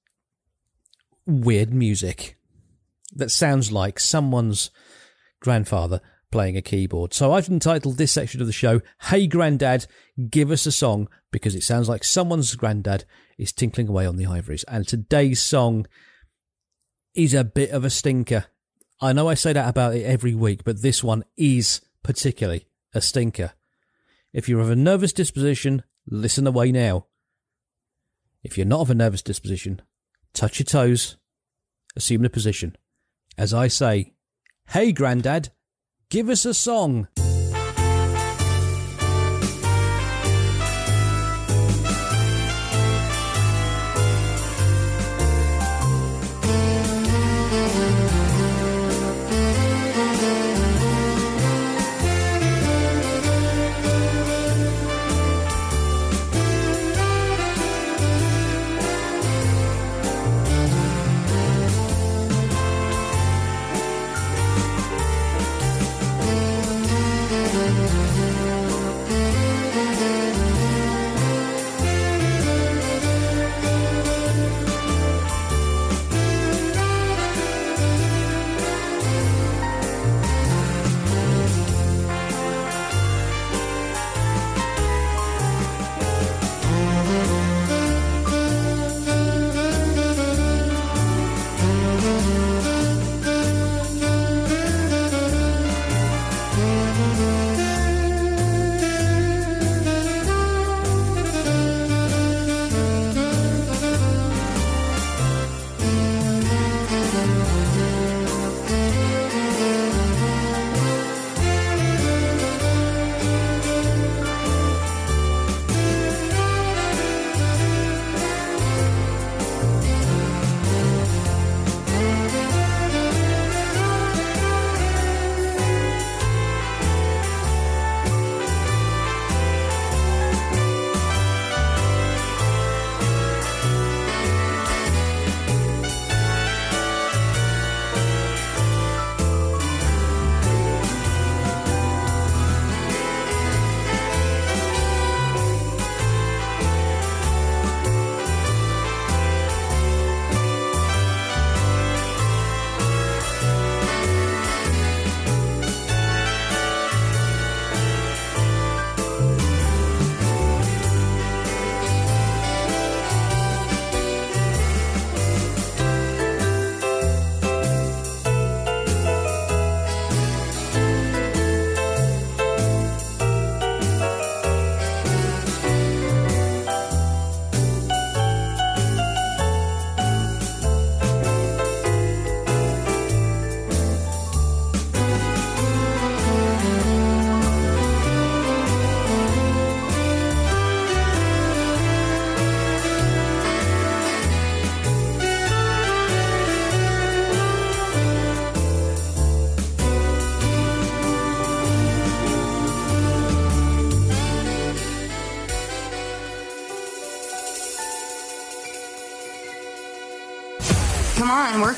weird 1.25 1.73
music 1.73 2.38
that 3.15 3.31
sounds 3.31 3.71
like 3.71 3.99
someone's 3.99 4.71
grandfather 5.39 6.01
playing 6.31 6.57
a 6.57 6.61
keyboard. 6.61 7.13
So 7.13 7.33
I've 7.33 7.49
entitled 7.49 7.97
this 7.97 8.11
section 8.11 8.41
of 8.41 8.47
the 8.47 8.53
show, 8.53 8.81
Hey 9.03 9.27
Grandad, 9.27 9.87
Give 10.29 10.51
Us 10.51 10.65
a 10.65 10.71
Song, 10.71 11.09
because 11.31 11.55
it 11.55 11.63
sounds 11.63 11.89
like 11.89 12.03
someone's 12.03 12.55
granddad 12.55 13.05
is 13.37 13.51
tinkling 13.51 13.87
away 13.87 14.05
on 14.05 14.17
the 14.17 14.25
ivories. 14.25 14.63
And 14.65 14.87
today's 14.87 15.41
song 15.41 15.87
is 17.15 17.33
a 17.33 17.43
bit 17.43 17.71
of 17.71 17.83
a 17.83 17.89
stinker. 17.89 18.45
I 19.01 19.13
know 19.13 19.29
I 19.29 19.33
say 19.33 19.53
that 19.53 19.69
about 19.69 19.95
it 19.95 20.03
every 20.03 20.35
week, 20.35 20.63
but 20.63 20.81
this 20.81 21.03
one 21.03 21.23
is 21.37 21.81
particularly 22.03 22.67
a 22.93 23.01
stinker. 23.01 23.53
If 24.33 24.47
you're 24.47 24.59
of 24.59 24.69
a 24.69 24.75
nervous 24.75 25.13
disposition, 25.13 25.83
listen 26.05 26.45
away 26.45 26.71
now. 26.71 27.07
If 28.43 28.57
you're 28.57 28.67
not 28.67 28.81
of 28.81 28.89
a 28.89 28.95
nervous 28.95 29.21
disposition, 29.21 29.81
touch 30.33 30.59
your 30.59 30.65
toes, 30.65 31.17
assume 31.95 32.21
the 32.21 32.29
position. 32.29 32.75
As 33.37 33.53
I 33.53 33.67
say, 33.67 34.13
hey 34.69 34.91
Grandad, 34.91 35.49
give 36.09 36.29
us 36.29 36.45
a 36.45 36.53
song. 36.53 37.07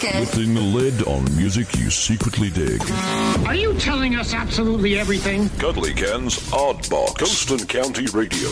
Come 0.01 0.09
on, 0.09 0.21
work 0.21 0.35
it. 0.35 0.35
Lifting 0.37 0.53
the 0.53 0.61
lid 0.61 1.07
on 1.07 1.23
music 1.35 1.75
you 1.77 1.89
secretly 1.89 2.49
dig. 2.49 2.81
Are 3.45 3.55
you 3.55 3.73
telling 3.75 4.15
us 4.15 4.33
absolutely 4.33 4.97
everything? 4.97 5.49
Cuddly 5.59 5.93
Ken's 5.93 6.51
Odd 6.53 6.89
Box. 6.89 7.13
Coast 7.19 7.51
and 7.51 7.67
County 7.67 8.05
Radio. 8.07 8.49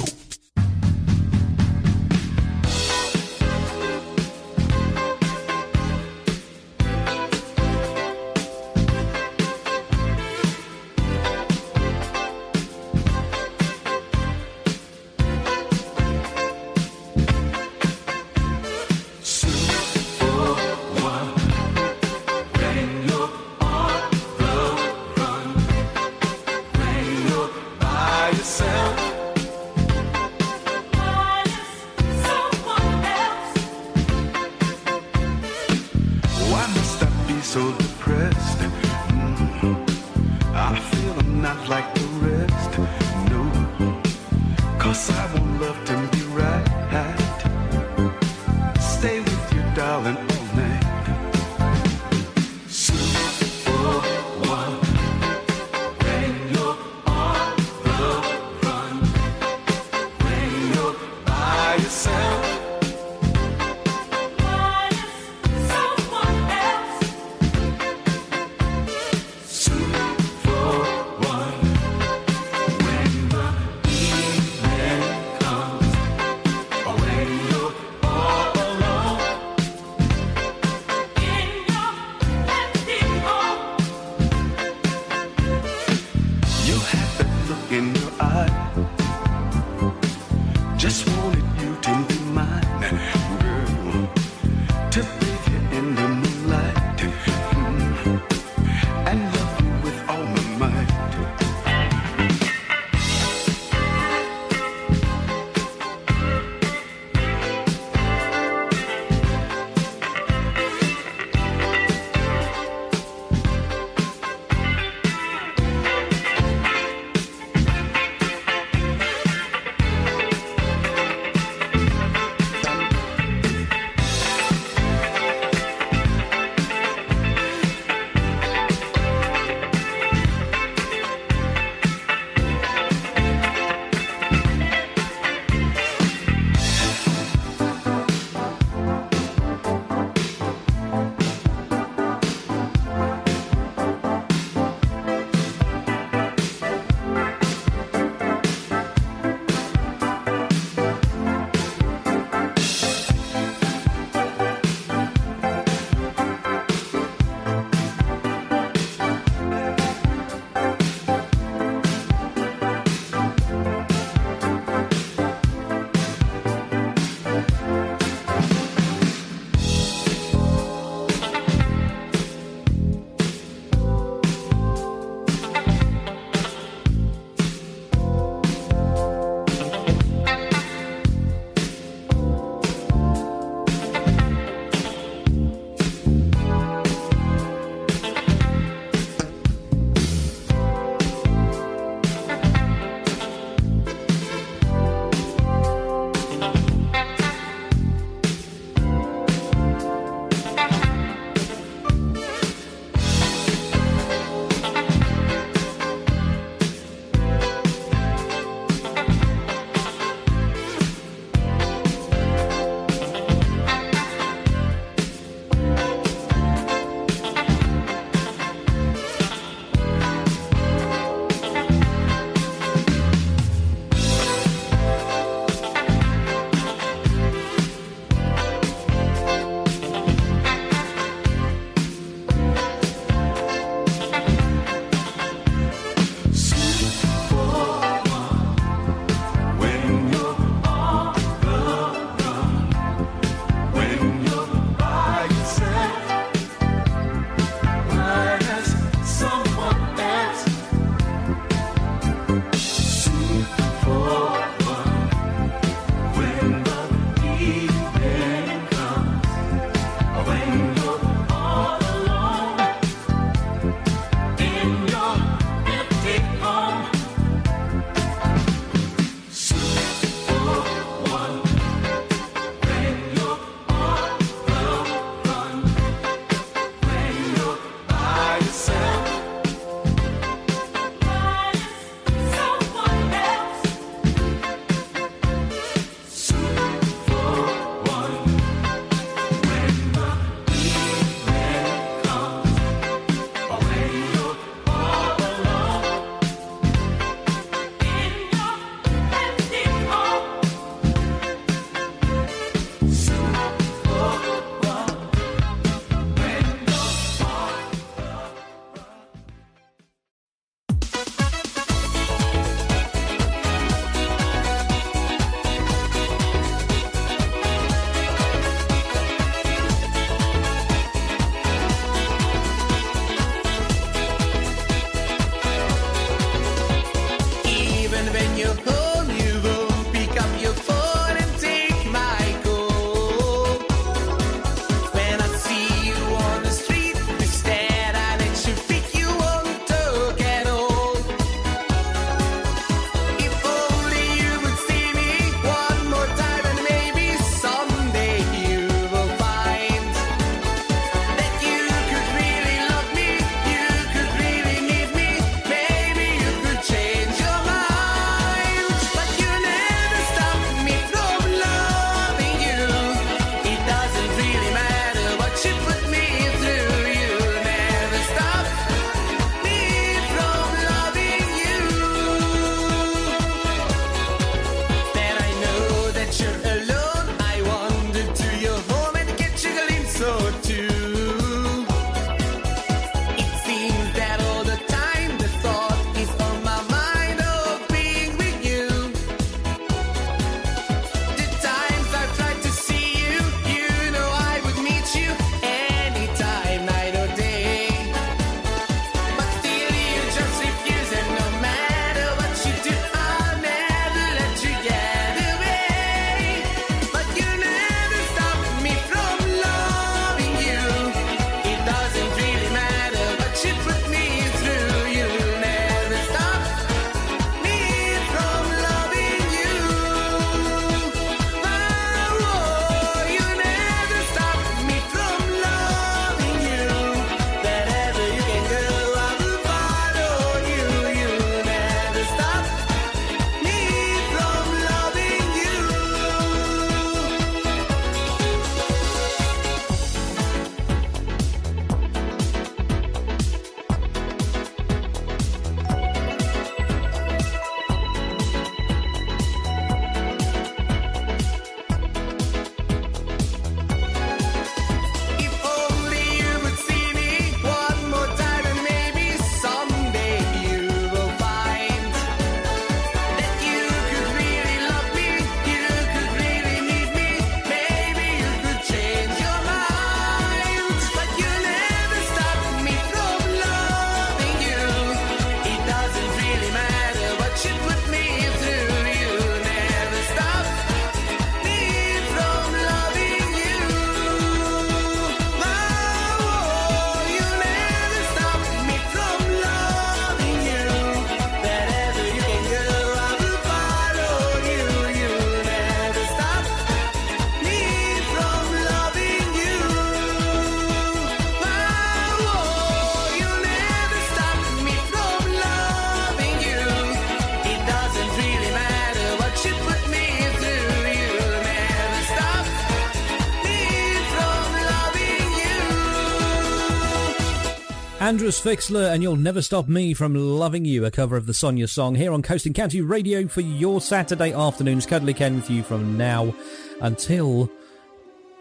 Andrews 518.10 518.42
Fixler 518.42 518.92
and 518.92 519.04
You'll 519.04 519.16
Never 519.16 519.40
Stop 519.40 519.68
Me 519.68 519.94
from 519.94 520.16
Loving 520.16 520.66
You, 520.66 520.84
a 520.84 520.90
cover 520.90 521.16
of 521.16 521.28
the 521.28 521.34
Sonia 521.36 521.68
song 521.68 521.94
here 521.94 522.12
on 522.12 522.24
Coast 522.24 522.48
and 522.48 522.56
County 522.56 522.82
Radio 522.82 523.28
for 523.28 523.42
your 523.42 523.80
Saturday 523.80 524.34
afternoons. 524.34 524.88
Cuddly 524.88 525.14
Ken 525.14 525.36
with 525.36 525.48
you 525.48 525.62
from 525.62 525.96
now 525.96 526.34
until 526.82 527.52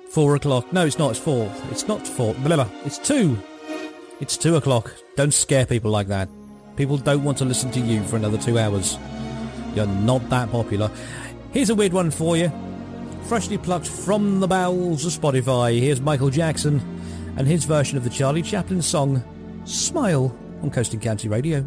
four 0.08 0.36
o'clock. 0.36 0.72
No, 0.72 0.86
it's 0.86 0.98
not. 0.98 1.10
It's 1.10 1.18
four. 1.18 1.52
It's 1.70 1.86
not 1.86 2.06
four. 2.06 2.32
Blah, 2.36 2.56
blah. 2.56 2.68
It's 2.86 2.96
two. 2.96 3.36
It's 4.20 4.38
two 4.38 4.56
o'clock. 4.56 4.90
Don't 5.16 5.34
scare 5.34 5.66
people 5.66 5.90
like 5.90 6.06
that. 6.06 6.30
People 6.76 6.96
don't 6.96 7.22
want 7.22 7.36
to 7.36 7.44
listen 7.44 7.70
to 7.72 7.80
you 7.80 8.02
for 8.04 8.16
another 8.16 8.38
two 8.38 8.58
hours. 8.58 8.96
You're 9.74 9.86
not 9.86 10.26
that 10.30 10.50
popular. 10.50 10.90
Here's 11.52 11.68
a 11.68 11.74
weird 11.74 11.92
one 11.92 12.10
for 12.10 12.38
you. 12.38 12.50
Freshly 13.24 13.58
plucked 13.58 13.86
from 13.88 14.40
the 14.40 14.48
bowels 14.48 15.04
of 15.04 15.12
Spotify. 15.12 15.78
Here's 15.78 16.00
Michael 16.00 16.30
Jackson 16.30 16.80
and 17.36 17.46
his 17.46 17.66
version 17.66 17.98
of 17.98 18.04
the 18.04 18.08
Charlie 18.08 18.40
Chaplin 18.40 18.80
song 18.80 19.22
Smile 19.68 20.34
on 20.62 20.70
Coast 20.70 20.94
and 20.94 21.02
County 21.02 21.28
Radio. 21.28 21.66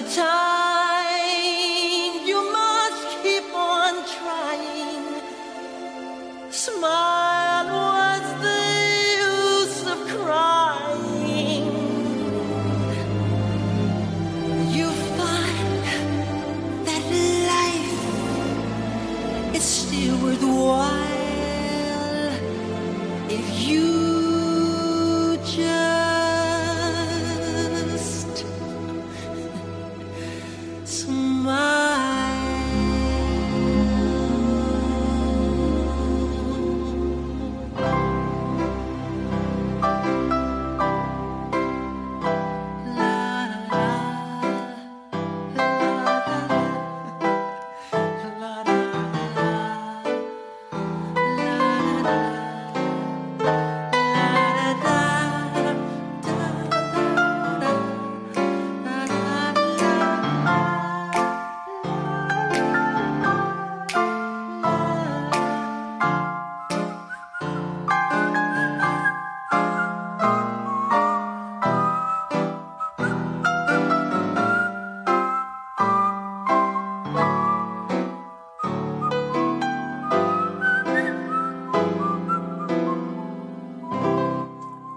The 0.00 0.02
time 0.14 0.35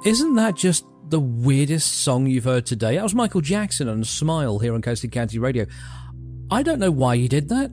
Isn't 0.09 0.33
that 0.37 0.55
just 0.55 0.85
the 1.09 1.19
weirdest 1.19 1.99
song 1.99 2.25
you've 2.25 2.45
heard 2.45 2.65
today? 2.65 2.95
That 2.95 3.03
was 3.03 3.13
Michael 3.13 3.41
Jackson 3.41 3.87
and 3.87 4.07
Smile 4.07 4.57
here 4.57 4.73
on 4.73 4.81
Coast 4.81 5.03
and 5.03 5.13
County 5.13 5.37
Radio. 5.37 5.67
I 6.49 6.63
don't 6.63 6.79
know 6.79 6.89
why 6.89 7.17
he 7.17 7.27
did 7.27 7.49
that. 7.49 7.69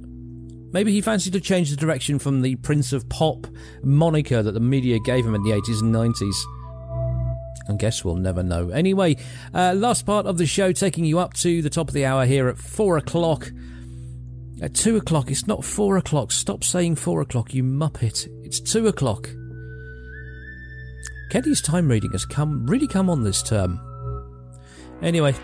Maybe 0.70 0.92
he 0.92 1.00
fancied 1.00 1.32
to 1.32 1.40
change 1.40 1.70
the 1.70 1.76
direction 1.76 2.18
from 2.18 2.42
the 2.42 2.56
Prince 2.56 2.92
of 2.92 3.08
Pop 3.08 3.46
moniker 3.82 4.42
that 4.42 4.52
the 4.52 4.60
media 4.60 4.98
gave 4.98 5.24
him 5.24 5.34
in 5.34 5.44
the 5.44 5.52
80s 5.52 5.80
and 5.80 5.94
90s. 5.94 6.34
I 7.70 7.76
guess 7.78 8.04
we'll 8.04 8.16
never 8.16 8.42
know. 8.42 8.68
Anyway, 8.68 9.16
uh, 9.54 9.72
last 9.72 10.04
part 10.04 10.26
of 10.26 10.36
the 10.36 10.44
show 10.44 10.72
taking 10.72 11.06
you 11.06 11.18
up 11.18 11.32
to 11.36 11.62
the 11.62 11.70
top 11.70 11.88
of 11.88 11.94
the 11.94 12.04
hour 12.04 12.26
here 12.26 12.48
at 12.48 12.58
4 12.58 12.98
o'clock. 12.98 13.50
At 14.60 14.74
2 14.74 14.98
o'clock, 14.98 15.30
it's 15.30 15.46
not 15.46 15.64
4 15.64 15.96
o'clock. 15.96 16.32
Stop 16.32 16.64
saying 16.64 16.96
4 16.96 17.22
o'clock, 17.22 17.54
you 17.54 17.64
muppet. 17.64 18.28
It's 18.44 18.60
2 18.60 18.88
o'clock. 18.88 19.30
Keddy's 21.28 21.60
time 21.60 21.88
reading 21.88 22.12
has 22.12 22.24
come 22.24 22.66
really 22.66 22.86
come 22.86 23.10
on 23.10 23.22
this 23.22 23.42
term. 23.42 23.80
Anyway, 25.02 25.34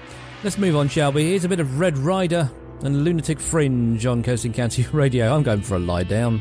let's 0.44 0.58
move 0.58 0.76
on, 0.76 0.88
shall 0.88 1.12
we? 1.12 1.24
Here's 1.24 1.44
a 1.44 1.48
bit 1.48 1.60
of 1.60 1.78
Red 1.78 1.98
Rider 1.98 2.50
and 2.82 3.04
Lunatic 3.04 3.40
Fringe 3.40 4.04
on 4.06 4.22
Coast 4.22 4.44
and 4.44 4.54
County 4.54 4.86
Radio. 4.92 5.34
I'm 5.34 5.42
going 5.42 5.62
for 5.62 5.76
a 5.76 5.80
lie 5.80 6.04
down. 6.04 6.40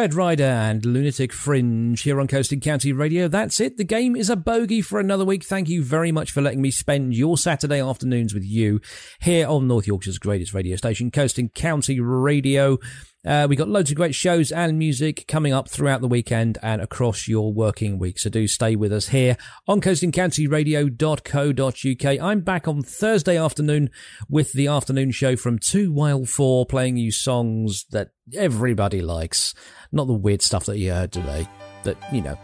Red 0.00 0.14
Rider 0.14 0.44
and 0.44 0.86
Lunatic 0.86 1.30
Fringe 1.30 2.00
here 2.00 2.22
on 2.22 2.26
Coast 2.26 2.52
and 2.52 2.62
County 2.62 2.90
Radio. 2.90 3.28
That's 3.28 3.60
it. 3.60 3.76
The 3.76 3.84
game 3.84 4.16
is 4.16 4.30
a 4.30 4.34
bogey 4.34 4.80
for 4.80 4.98
another 4.98 5.26
week. 5.26 5.44
Thank 5.44 5.68
you 5.68 5.84
very 5.84 6.10
much 6.10 6.30
for 6.30 6.40
letting 6.40 6.62
me 6.62 6.70
spend 6.70 7.14
your 7.14 7.36
Saturday 7.36 7.82
afternoons 7.82 8.32
with 8.32 8.42
you 8.42 8.80
here 9.20 9.46
on 9.46 9.68
North 9.68 9.86
Yorkshire's 9.86 10.16
greatest 10.16 10.54
radio 10.54 10.76
station, 10.76 11.10
Coast 11.10 11.38
and 11.38 11.52
County 11.52 12.00
Radio. 12.00 12.78
Uh, 13.26 13.46
we 13.48 13.54
got 13.54 13.68
loads 13.68 13.90
of 13.90 13.96
great 13.96 14.14
shows 14.14 14.50
and 14.50 14.78
music 14.78 15.26
coming 15.28 15.52
up 15.52 15.68
throughout 15.68 16.00
the 16.00 16.08
weekend 16.08 16.56
and 16.62 16.80
across 16.80 17.28
your 17.28 17.52
working 17.52 17.98
week. 17.98 18.18
So 18.18 18.30
do 18.30 18.48
stay 18.48 18.76
with 18.76 18.94
us 18.94 19.08
here 19.08 19.36
on 19.68 19.82
coastandcountyradio.co.uk. 19.82 22.22
I'm 22.22 22.40
back 22.40 22.66
on 22.66 22.82
Thursday 22.82 23.36
afternoon 23.36 23.90
with 24.30 24.54
the 24.54 24.68
afternoon 24.68 25.10
show 25.10 25.36
from 25.36 25.58
2 25.58 25.92
while 25.92 26.24
4, 26.24 26.64
playing 26.64 26.96
you 26.96 27.12
songs 27.12 27.84
that 27.90 28.12
everybody 28.34 29.02
likes. 29.02 29.52
Not 29.92 30.06
the 30.06 30.14
weird 30.14 30.40
stuff 30.40 30.64
that 30.64 30.78
you 30.78 30.92
heard 30.92 31.12
today. 31.12 31.46
That, 31.84 31.98
you 32.12 32.22
know, 32.22 32.38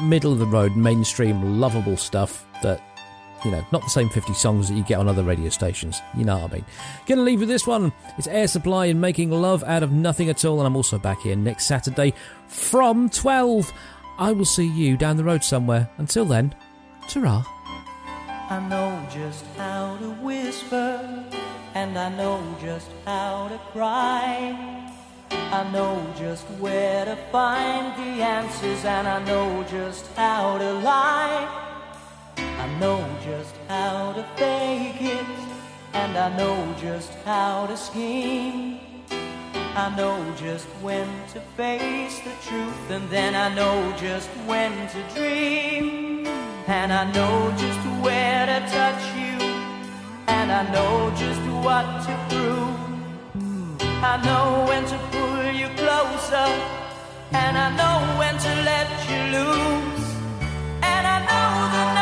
middle 0.00 0.32
of 0.32 0.38
the 0.38 0.46
road, 0.46 0.76
mainstream, 0.76 1.60
lovable 1.60 1.96
stuff 1.96 2.46
that 2.62 2.80
you 3.44 3.50
know, 3.50 3.64
not 3.72 3.82
the 3.82 3.90
same 3.90 4.08
50 4.08 4.34
songs 4.34 4.68
that 4.68 4.74
you 4.74 4.84
get 4.84 4.98
on 4.98 5.08
other 5.08 5.22
radio 5.22 5.48
stations. 5.48 6.00
You 6.16 6.24
know 6.24 6.38
what 6.38 6.50
I 6.50 6.54
mean. 6.56 6.64
Gonna 7.06 7.22
leave 7.22 7.40
with 7.40 7.48
this 7.48 7.66
one. 7.66 7.92
It's 8.18 8.26
Air 8.26 8.48
Supply 8.48 8.86
and 8.86 9.00
Making 9.00 9.30
Love 9.30 9.64
Out 9.64 9.82
of 9.82 9.92
Nothing 9.92 10.28
at 10.28 10.44
All. 10.44 10.58
And 10.58 10.66
I'm 10.66 10.76
also 10.76 10.98
back 10.98 11.20
here 11.20 11.36
next 11.36 11.66
Saturday 11.66 12.12
from 12.48 13.08
12. 13.08 13.72
I 14.18 14.32
will 14.32 14.44
see 14.44 14.66
you 14.66 14.96
down 14.96 15.16
the 15.16 15.24
road 15.24 15.42
somewhere. 15.42 15.88
Until 15.98 16.24
then, 16.26 16.54
ta 17.08 17.44
I 18.50 18.68
know 18.68 19.06
just 19.12 19.44
how 19.56 19.96
to 19.98 20.10
whisper, 20.22 21.24
and 21.74 21.96
I 21.96 22.08
know 22.16 22.42
just 22.60 22.88
how 23.06 23.48
to 23.48 23.58
cry. 23.72 24.90
I 25.30 25.70
know 25.72 26.04
just 26.18 26.44
where 26.58 27.04
to 27.04 27.16
find 27.32 27.96
the 27.96 28.22
answers, 28.22 28.84
and 28.84 29.08
I 29.08 29.24
know 29.24 29.64
just 29.70 30.06
how 30.16 30.58
to 30.58 30.72
lie. 30.74 31.79
I 32.62 32.66
know 32.78 33.02
just 33.24 33.54
how 33.68 34.12
to 34.12 34.22
fake 34.36 35.00
it, 35.00 35.26
and 35.94 36.16
I 36.16 36.28
know 36.36 36.74
just 36.78 37.10
how 37.24 37.66
to 37.66 37.76
scheme. 37.76 38.80
I 39.84 39.86
know 39.96 40.16
just 40.36 40.66
when 40.82 41.08
to 41.32 41.40
face 41.56 42.18
the 42.20 42.34
truth, 42.46 42.90
and 42.90 43.08
then 43.08 43.34
I 43.34 43.48
know 43.54 43.76
just 43.96 44.28
when 44.50 44.72
to 44.92 45.00
dream. 45.14 46.26
And 46.66 46.92
I 46.92 47.04
know 47.12 47.34
just 47.56 47.82
where 48.04 48.44
to 48.44 48.58
touch 48.76 49.04
you, 49.22 49.36
and 50.26 50.52
I 50.52 50.62
know 50.74 50.94
just 51.16 51.44
what 51.64 51.86
to 52.06 52.12
prove. 52.28 52.76
I 54.12 54.14
know 54.26 54.66
when 54.68 54.84
to 54.92 54.98
pull 55.12 55.44
you 55.60 55.68
closer, 55.80 56.48
and 57.32 57.54
I 57.66 57.68
know 57.80 57.96
when 58.20 58.34
to 58.46 58.52
let 58.70 58.88
you 59.10 59.20
loose. 59.36 60.08
And 60.82 61.04
I 61.06 61.18
know 61.30 61.50
the 61.76 61.99